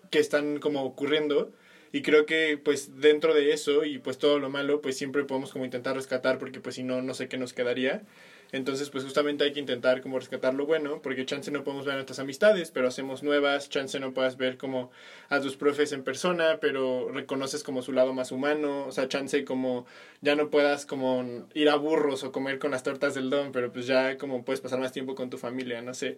que 0.10 0.20
están 0.20 0.60
como 0.60 0.84
ocurriendo. 0.84 1.54
Y 1.92 2.02
creo 2.02 2.26
que 2.26 2.60
pues 2.64 3.00
dentro 3.02 3.34
de 3.34 3.52
eso 3.54 3.84
y 3.86 3.98
pues 4.00 4.18
todo 4.18 4.40
lo 4.40 4.50
malo, 4.50 4.82
pues 4.82 4.98
siempre 4.98 5.24
podemos 5.24 5.52
como 5.52 5.66
intentar 5.66 5.96
rescatar 5.96 6.38
porque 6.38 6.60
pues 6.60 6.76
si 6.76 6.84
no, 6.84 7.02
no 7.02 7.14
sé 7.14 7.28
qué 7.28 7.38
nos 7.38 7.54
quedaría. 7.54 8.04
Entonces, 8.52 8.90
pues 8.90 9.04
justamente 9.04 9.44
hay 9.44 9.54
que 9.54 9.60
intentar 9.60 10.02
como 10.02 10.18
rescatar 10.18 10.56
lo 10.56 10.66
bueno, 10.66 11.02
porque 11.04 11.26
chance 11.26 11.52
no 11.52 11.64
podemos 11.64 11.86
ver 11.86 11.96
nuestras 11.96 12.18
amistades, 12.18 12.72
pero 12.72 12.88
hacemos 12.88 13.22
nuevas, 13.22 13.70
chance 13.70 14.00
no 14.00 14.14
puedas 14.14 14.38
ver 14.38 14.58
como 14.58 14.90
a 15.30 15.40
tus 15.40 15.56
profes 15.56 15.92
en 15.92 16.04
persona, 16.04 16.58
pero 16.60 17.10
reconoces 17.12 17.64
como 17.64 17.84
su 17.84 17.92
lado 17.94 18.14
más 18.14 18.32
humano, 18.32 18.88
o 18.88 18.92
sea, 18.92 19.08
chance 19.08 19.46
como 19.46 19.86
ya 20.22 20.36
no 20.36 20.50
puedas 20.50 20.88
como 20.88 21.46
ir 21.54 21.70
a 21.70 21.76
burros 21.76 22.24
o 22.24 22.32
comer 22.32 22.58
con 22.58 22.72
las 22.72 22.82
tortas 22.82 23.14
del 23.14 23.30
don, 23.30 23.52
pero 23.52 23.72
pues 23.72 23.86
ya 23.86 24.18
como 24.18 24.44
puedes 24.44 24.62
pasar 24.62 24.80
más 24.80 24.92
tiempo 24.94 25.14
con 25.14 25.30
tu 25.30 25.38
familia, 25.38 25.82
no 25.84 25.94
sé. 25.94 26.18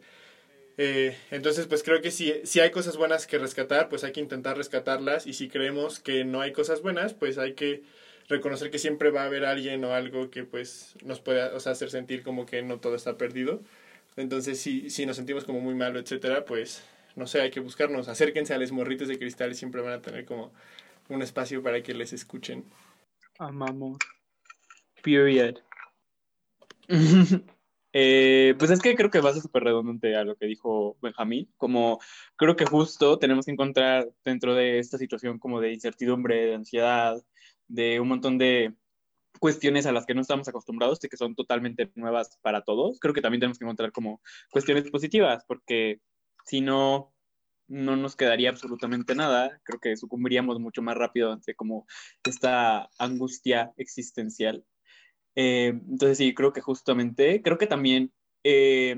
Eh, 0.77 1.17
entonces, 1.31 1.67
pues 1.67 1.83
creo 1.83 2.01
que 2.01 2.11
si, 2.11 2.33
si 2.43 2.59
hay 2.59 2.71
cosas 2.71 2.97
buenas 2.97 3.27
que 3.27 3.37
rescatar, 3.37 3.89
pues 3.89 4.03
hay 4.03 4.11
que 4.11 4.19
intentar 4.19 4.57
rescatarlas 4.57 5.27
y 5.27 5.33
si 5.33 5.49
creemos 5.49 5.99
que 5.99 6.23
no 6.23 6.41
hay 6.41 6.53
cosas 6.53 6.81
buenas, 6.81 7.13
pues 7.13 7.37
hay 7.37 7.53
que 7.53 7.83
reconocer 8.29 8.71
que 8.71 8.79
siempre 8.79 9.11
va 9.11 9.23
a 9.23 9.25
haber 9.25 9.45
alguien 9.45 9.83
o 9.83 9.93
algo 9.93 10.29
que 10.29 10.43
pues 10.43 10.95
nos 11.03 11.19
pueda 11.19 11.53
o 11.53 11.59
sea, 11.59 11.73
hacer 11.73 11.89
sentir 11.91 12.23
como 12.23 12.45
que 12.45 12.61
no 12.61 12.79
todo 12.79 12.95
está 12.95 13.17
perdido. 13.17 13.61
Entonces, 14.15 14.59
si, 14.59 14.89
si 14.89 15.05
nos 15.05 15.17
sentimos 15.17 15.45
como 15.45 15.59
muy 15.59 15.75
malo, 15.75 15.99
etcétera, 15.99 16.45
pues 16.45 16.83
no 17.15 17.27
sé, 17.27 17.41
hay 17.41 17.51
que 17.51 17.59
buscarnos. 17.59 18.07
Acérquense 18.07 18.53
a 18.53 18.57
los 18.57 18.71
morritos 18.71 19.07
de 19.07 19.19
cristal 19.19 19.51
y 19.51 19.55
siempre 19.55 19.81
van 19.81 19.93
a 19.93 20.01
tener 20.01 20.25
como 20.25 20.53
un 21.09 21.21
espacio 21.21 21.61
para 21.61 21.81
que 21.83 21.93
les 21.93 22.13
escuchen. 22.13 22.65
Amamos. 23.37 23.97
Period. 25.01 25.59
Eh, 27.93 28.55
pues 28.57 28.71
es 28.71 28.79
que 28.79 28.95
creo 28.95 29.09
que 29.09 29.19
va 29.19 29.31
a 29.31 29.33
ser 29.33 29.41
súper 29.41 29.63
redundante 29.63 30.15
a 30.15 30.23
lo 30.23 30.37
que 30.37 30.45
dijo 30.45 30.97
Benjamín, 31.01 31.51
como 31.57 31.99
creo 32.37 32.55
que 32.55 32.65
justo 32.65 33.19
tenemos 33.19 33.45
que 33.45 33.51
encontrar 33.51 34.09
dentro 34.23 34.55
de 34.55 34.79
esta 34.79 34.97
situación 34.97 35.39
como 35.39 35.59
de 35.59 35.73
incertidumbre, 35.73 36.45
de 36.47 36.55
ansiedad, 36.55 37.21
de 37.67 37.99
un 37.99 38.07
montón 38.07 38.37
de 38.37 38.75
cuestiones 39.39 39.85
a 39.85 39.91
las 39.91 40.05
que 40.05 40.13
no 40.13 40.21
estamos 40.21 40.47
acostumbrados 40.47 41.03
y 41.03 41.09
que 41.09 41.17
son 41.17 41.35
totalmente 41.35 41.91
nuevas 41.95 42.37
para 42.41 42.61
todos, 42.61 42.99
creo 42.99 43.13
que 43.13 43.21
también 43.21 43.39
tenemos 43.39 43.57
que 43.57 43.65
encontrar 43.65 43.91
como 43.91 44.21
cuestiones 44.51 44.89
positivas, 44.91 45.43
porque 45.47 45.99
si 46.45 46.61
no, 46.61 47.13
no 47.67 47.95
nos 47.95 48.15
quedaría 48.15 48.49
absolutamente 48.49 49.15
nada, 49.15 49.59
creo 49.63 49.79
que 49.79 49.97
sucumbiríamos 49.97 50.59
mucho 50.59 50.81
más 50.81 50.95
rápido 50.95 51.31
ante 51.31 51.55
como 51.55 51.87
esta 52.23 52.89
angustia 52.99 53.73
existencial 53.77 54.65
eh, 55.35 55.67
entonces 55.89 56.17
sí, 56.17 56.33
creo 56.33 56.53
que 56.53 56.61
justamente, 56.61 57.41
creo 57.41 57.57
que 57.57 57.67
también 57.67 58.11
eh, 58.43 58.97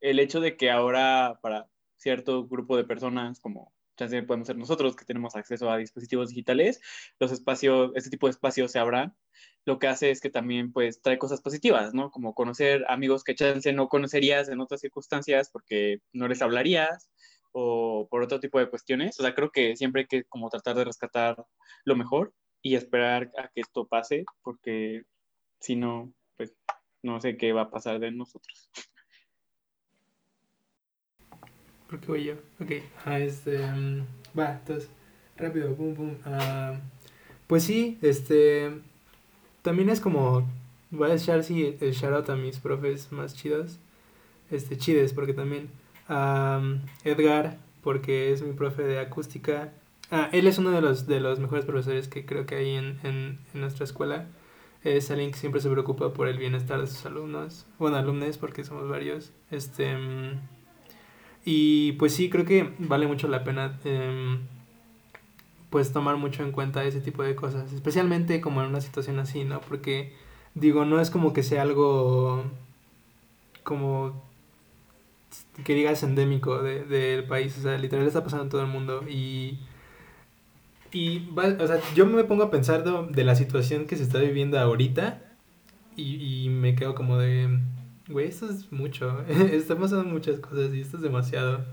el 0.00 0.18
hecho 0.20 0.40
de 0.40 0.56
que 0.56 0.70
ahora 0.70 1.38
para 1.42 1.68
cierto 1.96 2.46
grupo 2.46 2.76
de 2.76 2.84
personas, 2.84 3.40
como 3.40 3.72
ya 4.06 4.06
podemos 4.26 4.46
ser 4.46 4.56
nosotros 4.56 4.94
que 4.94 5.04
tenemos 5.04 5.34
acceso 5.34 5.70
a 5.70 5.76
dispositivos 5.76 6.28
digitales, 6.28 6.80
los 7.18 7.32
espacios, 7.32 7.90
este 7.96 8.10
tipo 8.10 8.26
de 8.26 8.32
espacios 8.32 8.70
se 8.70 8.78
abran, 8.78 9.16
lo 9.64 9.78
que 9.78 9.88
hace 9.88 10.10
es 10.10 10.20
que 10.20 10.30
también 10.30 10.72
pues 10.72 11.02
trae 11.02 11.18
cosas 11.18 11.40
positivas, 11.40 11.94
¿no? 11.94 12.10
Como 12.10 12.34
conocer 12.34 12.84
amigos 12.88 13.24
que 13.24 13.34
chance 13.34 13.72
no 13.72 13.88
conocerías 13.88 14.48
en 14.48 14.60
otras 14.60 14.80
circunstancias 14.80 15.50
porque 15.50 15.98
no 16.12 16.28
les 16.28 16.42
hablarías 16.42 17.10
o 17.52 18.06
por 18.10 18.22
otro 18.22 18.40
tipo 18.40 18.58
de 18.58 18.70
cuestiones. 18.70 19.18
O 19.18 19.22
sea, 19.22 19.34
creo 19.34 19.50
que 19.50 19.76
siempre 19.76 20.02
hay 20.02 20.06
que 20.06 20.24
como 20.24 20.48
tratar 20.48 20.76
de 20.76 20.84
rescatar 20.84 21.44
lo 21.84 21.96
mejor 21.96 22.32
y 22.62 22.76
esperar 22.76 23.32
a 23.36 23.48
que 23.48 23.60
esto 23.62 23.86
pase 23.86 24.24
porque 24.42 25.02
si 25.60 25.76
no, 25.76 26.12
pues 26.36 26.54
no 27.02 27.20
sé 27.20 27.36
qué 27.36 27.52
va 27.52 27.62
a 27.62 27.70
pasar 27.70 27.98
de 27.98 28.10
nosotros. 28.10 28.70
¿Por 31.88 32.00
qué 32.00 32.06
voy 32.06 32.24
yo? 32.24 32.34
Ok, 32.60 32.72
ah, 33.06 33.18
este, 33.18 33.64
um, 33.64 34.04
va, 34.38 34.52
entonces, 34.52 34.90
rápido, 35.36 35.74
pum, 35.74 35.94
pum. 35.94 36.10
Uh, 36.26 36.76
pues 37.46 37.64
sí, 37.64 37.98
este, 38.02 38.70
también 39.62 39.88
es 39.88 40.00
como, 40.00 40.46
voy 40.90 41.10
a 41.10 41.14
echar 41.14 41.42
sí, 41.44 41.78
el 41.80 41.92
shout 41.92 42.12
out 42.12 42.28
a 42.28 42.36
mis 42.36 42.58
profes 42.58 43.10
más 43.10 43.34
chidos, 43.34 43.78
este, 44.50 44.76
chides, 44.76 45.14
porque 45.14 45.32
también, 45.32 45.70
Edgar, 47.04 47.58
porque 47.82 48.32
es 48.32 48.42
mi 48.42 48.52
profe 48.52 48.82
de 48.82 48.98
acústica, 48.98 49.72
ah, 50.10 50.28
él 50.32 50.46
es 50.46 50.58
uno 50.58 50.72
de 50.72 50.82
los, 50.82 51.06
de 51.06 51.20
los 51.20 51.38
mejores 51.38 51.64
profesores 51.64 52.06
que 52.08 52.26
creo 52.26 52.44
que 52.44 52.56
hay 52.56 52.74
en, 52.74 52.98
en 53.02 53.38
nuestra 53.54 53.84
escuela, 53.84 54.26
Es 54.84 55.10
alguien 55.10 55.32
que 55.32 55.38
siempre 55.38 55.60
se 55.60 55.68
preocupa 55.70 56.12
por 56.12 56.28
el 56.28 56.38
bienestar 56.38 56.80
de 56.80 56.86
sus 56.86 57.04
alumnos. 57.06 57.66
Bueno, 57.78 57.96
alumnos, 57.96 58.38
porque 58.38 58.64
somos 58.64 58.88
varios. 58.88 59.32
Este. 59.50 59.96
Y 61.44 61.92
pues 61.92 62.14
sí, 62.14 62.30
creo 62.30 62.44
que 62.44 62.74
vale 62.78 63.06
mucho 63.06 63.28
la 63.28 63.44
pena. 63.44 63.78
em, 63.84 64.40
pues 65.70 65.92
tomar 65.92 66.16
mucho 66.16 66.42
en 66.44 66.52
cuenta 66.52 66.84
ese 66.84 67.00
tipo 67.00 67.22
de 67.22 67.34
cosas. 67.34 67.72
Especialmente 67.72 68.40
como 68.40 68.62
en 68.62 68.68
una 68.68 68.80
situación 68.80 69.18
así, 69.18 69.44
¿no? 69.44 69.60
Porque, 69.60 70.14
digo, 70.54 70.84
no 70.86 71.00
es 71.00 71.10
como 71.10 71.32
que 71.32 71.42
sea 71.42 71.62
algo. 71.62 72.44
Como 73.64 74.22
que 75.64 75.74
digas 75.74 76.02
endémico 76.02 76.62
de- 76.62 76.84
del 76.84 77.24
país, 77.24 77.56
o 77.58 77.62
sea, 77.62 77.76
literal 77.78 78.06
está 78.06 78.22
pasando 78.24 78.44
en 78.44 78.50
todo 78.50 78.60
el 78.62 78.68
mundo 78.68 79.04
y 79.08 79.58
y 80.92 81.28
o 81.36 81.66
sea, 81.66 81.80
yo 81.94 82.06
me 82.06 82.24
pongo 82.24 82.44
a 82.44 82.50
pensar 82.50 82.84
de, 82.84 83.12
de 83.12 83.24
la 83.24 83.34
situación 83.34 83.86
que 83.86 83.96
se 83.96 84.02
está 84.02 84.18
viviendo 84.18 84.58
ahorita 84.58 85.22
y, 85.96 86.44
y 86.44 86.48
me 86.48 86.74
quedo 86.74 86.94
como 86.94 87.18
de, 87.18 87.60
güey, 88.08 88.28
esto 88.28 88.48
es 88.48 88.72
mucho, 88.72 89.22
están 89.28 89.78
pasando 89.78 90.04
muchas 90.04 90.40
cosas 90.40 90.72
y 90.74 90.80
esto 90.80 90.96
es 90.96 91.02
demasiado. 91.02 91.64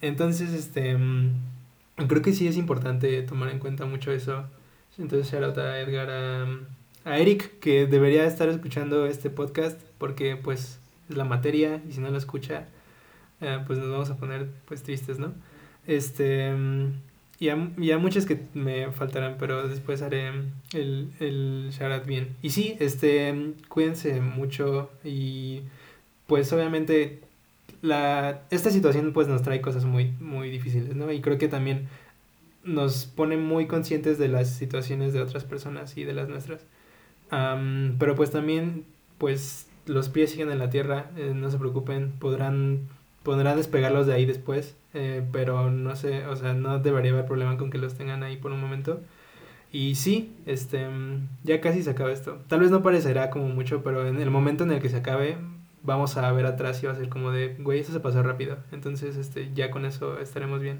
Entonces, 0.00 0.52
este, 0.52 0.96
mm, 0.96 1.32
creo 2.08 2.22
que 2.22 2.32
sí 2.32 2.46
es 2.46 2.56
importante 2.56 3.22
tomar 3.22 3.50
en 3.50 3.58
cuenta 3.58 3.86
mucho 3.86 4.12
eso. 4.12 4.44
Entonces, 4.98 5.30
shout 5.30 5.44
out 5.44 5.58
a 5.58 5.80
Edgar, 5.80 6.10
a, 6.10 6.46
a 7.10 7.18
Eric, 7.18 7.58
que 7.60 7.86
debería 7.86 8.24
estar 8.24 8.48
escuchando 8.48 9.06
este 9.06 9.30
podcast 9.30 9.80
porque 9.98 10.36
pues 10.36 10.80
es 11.08 11.16
la 11.16 11.24
materia 11.24 11.82
y 11.88 11.92
si 11.92 12.00
no 12.00 12.10
lo 12.10 12.18
escucha, 12.18 12.66
eh, 13.40 13.62
pues 13.66 13.78
nos 13.78 13.90
vamos 13.90 14.10
a 14.10 14.16
poner 14.16 14.48
pues 14.66 14.82
tristes, 14.82 15.18
¿no? 15.18 15.32
Este, 15.86 16.52
mm, 16.52 16.92
y 17.38 17.48
a, 17.50 17.70
y 17.78 17.90
a 17.90 17.98
muchas 17.98 18.26
que 18.26 18.40
me 18.54 18.90
faltarán, 18.92 19.36
pero 19.38 19.68
después 19.68 20.02
haré 20.02 20.28
el, 20.72 21.10
el 21.20 21.70
bien. 22.06 22.36
Y 22.42 22.50
sí, 22.50 22.76
este, 22.80 23.52
cuídense 23.68 24.20
mucho 24.20 24.90
y 25.04 25.62
pues 26.26 26.52
obviamente 26.52 27.20
la, 27.82 28.42
esta 28.50 28.70
situación 28.70 29.12
pues 29.12 29.28
nos 29.28 29.42
trae 29.42 29.60
cosas 29.60 29.84
muy, 29.84 30.12
muy 30.20 30.50
difíciles, 30.50 30.94
¿no? 30.96 31.12
Y 31.12 31.20
creo 31.20 31.38
que 31.38 31.48
también 31.48 31.88
nos 32.64 33.06
pone 33.06 33.36
muy 33.36 33.66
conscientes 33.66 34.18
de 34.18 34.28
las 34.28 34.50
situaciones 34.50 35.12
de 35.12 35.20
otras 35.20 35.44
personas 35.44 35.96
y 35.96 36.04
de 36.04 36.14
las 36.14 36.28
nuestras. 36.28 36.66
Am, 37.30 37.96
pero 37.98 38.14
pues 38.14 38.30
también, 38.30 38.84
pues 39.18 39.68
los 39.86 40.08
pies 40.08 40.30
siguen 40.30 40.50
en 40.50 40.58
la 40.58 40.70
tierra, 40.70 41.10
eh, 41.16 41.32
no 41.34 41.50
se 41.50 41.58
preocupen, 41.58 42.12
podrán, 42.18 42.88
podrán 43.26 43.56
despegarlos 43.56 44.06
de 44.06 44.14
ahí 44.14 44.24
después, 44.24 44.76
eh, 44.94 45.20
pero 45.32 45.68
no 45.68 45.96
sé, 45.96 46.24
o 46.26 46.36
sea, 46.36 46.54
no 46.54 46.78
debería 46.78 47.10
haber 47.10 47.26
problema 47.26 47.58
con 47.58 47.70
que 47.70 47.76
los 47.76 47.94
tengan 47.94 48.22
ahí 48.22 48.36
por 48.36 48.52
un 48.52 48.60
momento. 48.60 49.00
Y 49.72 49.96
sí, 49.96 50.32
este, 50.46 50.86
ya 51.42 51.60
casi 51.60 51.82
se 51.82 51.90
acaba 51.90 52.12
esto. 52.12 52.38
Tal 52.46 52.60
vez 52.60 52.70
no 52.70 52.84
parecerá 52.84 53.30
como 53.30 53.48
mucho, 53.48 53.82
pero 53.82 54.06
en 54.06 54.20
el 54.20 54.30
momento 54.30 54.62
en 54.62 54.70
el 54.70 54.80
que 54.80 54.90
se 54.90 54.98
acabe, 54.98 55.38
vamos 55.82 56.16
a 56.16 56.30
ver 56.30 56.46
atrás 56.46 56.80
y 56.84 56.86
va 56.86 56.92
a 56.92 56.94
ser 56.94 57.08
como 57.08 57.32
de, 57.32 57.56
güey, 57.58 57.80
eso 57.80 57.92
se 57.92 57.98
pasó 57.98 58.22
rápido. 58.22 58.58
Entonces, 58.70 59.16
este, 59.16 59.50
ya 59.52 59.72
con 59.72 59.86
eso 59.86 60.20
estaremos 60.20 60.60
bien. 60.60 60.78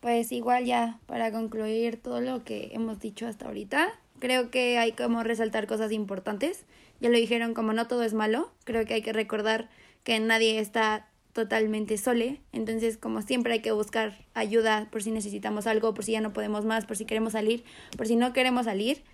Pues 0.00 0.30
igual 0.32 0.66
ya, 0.66 0.98
para 1.06 1.32
concluir 1.32 1.96
todo 1.96 2.20
lo 2.20 2.44
que 2.44 2.72
hemos 2.74 3.00
dicho 3.00 3.26
hasta 3.26 3.46
ahorita, 3.46 3.88
creo 4.18 4.50
que 4.50 4.76
hay 4.76 4.92
como 4.92 5.24
resaltar 5.24 5.66
cosas 5.66 5.92
importantes. 5.92 6.66
Ya 7.00 7.08
lo 7.08 7.16
dijeron, 7.16 7.54
como 7.54 7.72
no 7.72 7.88
todo 7.88 8.02
es 8.02 8.12
malo, 8.12 8.50
creo 8.64 8.84
que 8.84 8.92
hay 8.92 9.02
que 9.02 9.14
recordar 9.14 9.70
que 10.04 10.20
nadie 10.20 10.58
está 10.58 11.08
totalmente 11.38 11.96
sole, 11.98 12.40
entonces 12.50 12.96
como 12.96 13.22
siempre 13.22 13.52
hay 13.52 13.60
que 13.60 13.70
buscar 13.70 14.18
ayuda 14.34 14.88
por 14.90 15.04
si 15.04 15.12
necesitamos 15.12 15.68
algo, 15.68 15.94
por 15.94 16.04
si 16.04 16.10
ya 16.10 16.20
no 16.20 16.32
podemos 16.32 16.64
más, 16.64 16.84
por 16.84 16.96
si 16.96 17.04
queremos 17.04 17.34
salir, 17.34 17.62
por 17.96 18.08
si 18.08 18.16
no 18.16 18.32
queremos 18.32 18.64
salir. 18.64 19.04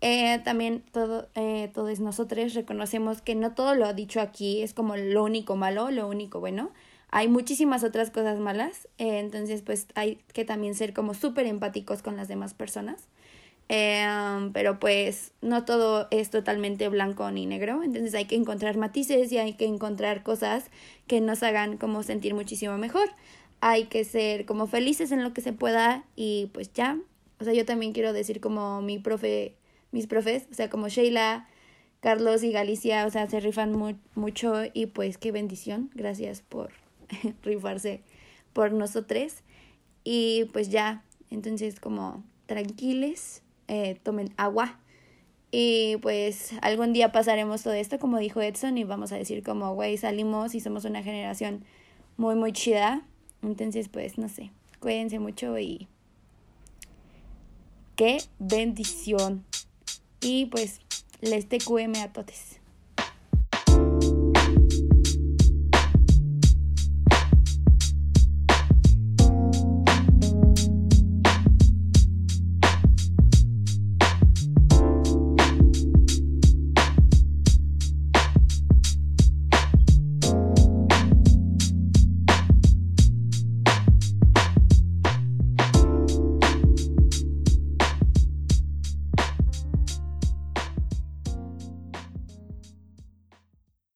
Eh, 0.00 0.40
también 0.44 0.82
todo, 0.92 1.28
eh, 1.34 1.70
todos 1.74 2.00
nosotros 2.00 2.54
reconocemos 2.54 3.20
que 3.20 3.34
no 3.34 3.52
todo 3.52 3.74
lo 3.74 3.92
dicho 3.92 4.22
aquí 4.22 4.62
es 4.62 4.72
como 4.72 4.96
lo 4.96 5.24
único 5.24 5.56
malo, 5.56 5.90
lo 5.90 6.08
único 6.08 6.40
bueno 6.40 6.72
hay 7.10 7.28
muchísimas 7.28 7.84
otras 7.84 8.10
cosas 8.10 8.40
malas, 8.40 8.88
eh, 8.98 9.20
entonces 9.20 9.60
pues 9.62 9.86
hay 9.94 10.16
que 10.32 10.44
también 10.46 10.74
ser 10.74 10.94
como 10.94 11.12
súper 11.12 11.46
empáticos 11.46 12.02
con 12.02 12.16
las 12.16 12.26
demás 12.26 12.54
personas. 12.54 13.06
Um, 13.70 14.52
pero 14.52 14.78
pues 14.78 15.32
no 15.40 15.64
todo 15.64 16.06
es 16.10 16.28
totalmente 16.28 16.86
blanco 16.90 17.30
ni 17.30 17.46
negro, 17.46 17.82
entonces 17.82 18.14
hay 18.14 18.26
que 18.26 18.34
encontrar 18.34 18.76
matices 18.76 19.32
y 19.32 19.38
hay 19.38 19.54
que 19.54 19.64
encontrar 19.64 20.22
cosas 20.22 20.66
que 21.06 21.22
nos 21.22 21.42
hagan 21.42 21.78
como 21.78 22.02
sentir 22.02 22.34
muchísimo 22.34 22.76
mejor. 22.76 23.08
Hay 23.60 23.84
que 23.84 24.04
ser 24.04 24.44
como 24.44 24.66
felices 24.66 25.12
en 25.12 25.22
lo 25.22 25.32
que 25.32 25.40
se 25.40 25.54
pueda 25.54 26.04
y 26.14 26.50
pues 26.52 26.72
ya. 26.74 26.98
O 27.40 27.44
sea, 27.44 27.54
yo 27.54 27.64
también 27.64 27.92
quiero 27.92 28.12
decir 28.12 28.40
como 28.40 28.82
mi 28.82 28.98
profe, 28.98 29.54
mis 29.92 30.06
profes, 30.06 30.46
o 30.50 30.54
sea, 30.54 30.68
como 30.68 30.88
Sheila, 30.88 31.48
Carlos 32.00 32.42
y 32.42 32.52
Galicia, 32.52 33.06
o 33.06 33.10
sea, 33.10 33.28
se 33.30 33.40
rifan 33.40 33.72
mu 33.72 33.94
mucho 34.14 34.64
y 34.74 34.86
pues 34.86 35.16
qué 35.16 35.32
bendición. 35.32 35.90
Gracias 35.94 36.42
por 36.42 36.70
rifarse 37.42 38.02
por 38.52 38.72
nosotros. 38.72 39.42
Y 40.04 40.44
pues 40.52 40.68
ya, 40.68 41.02
entonces 41.30 41.80
como 41.80 42.22
tranquiles, 42.46 43.42
eh, 43.68 43.98
tomen 44.02 44.32
agua. 44.36 44.78
Y 45.50 45.98
pues 45.98 46.52
algún 46.62 46.92
día 46.92 47.12
pasaremos 47.12 47.62
todo 47.62 47.74
esto, 47.74 47.98
como 47.98 48.18
dijo 48.18 48.40
Edson, 48.40 48.76
y 48.76 48.84
vamos 48.84 49.12
a 49.12 49.16
decir 49.16 49.42
como, 49.44 49.74
güey, 49.74 49.96
salimos 49.96 50.54
y 50.54 50.60
somos 50.60 50.84
una 50.84 51.02
generación 51.02 51.64
muy, 52.16 52.34
muy 52.34 52.52
chida. 52.52 53.06
Entonces, 53.42 53.88
pues, 53.88 54.18
no 54.18 54.28
sé, 54.28 54.50
cuídense 54.80 55.18
mucho 55.18 55.58
y 55.58 55.86
qué 57.94 58.18
bendición. 58.38 59.44
Y 60.20 60.46
pues, 60.46 60.80
les 61.20 61.48
TQM 61.48 62.02
a 62.02 62.12
totes. 62.12 62.58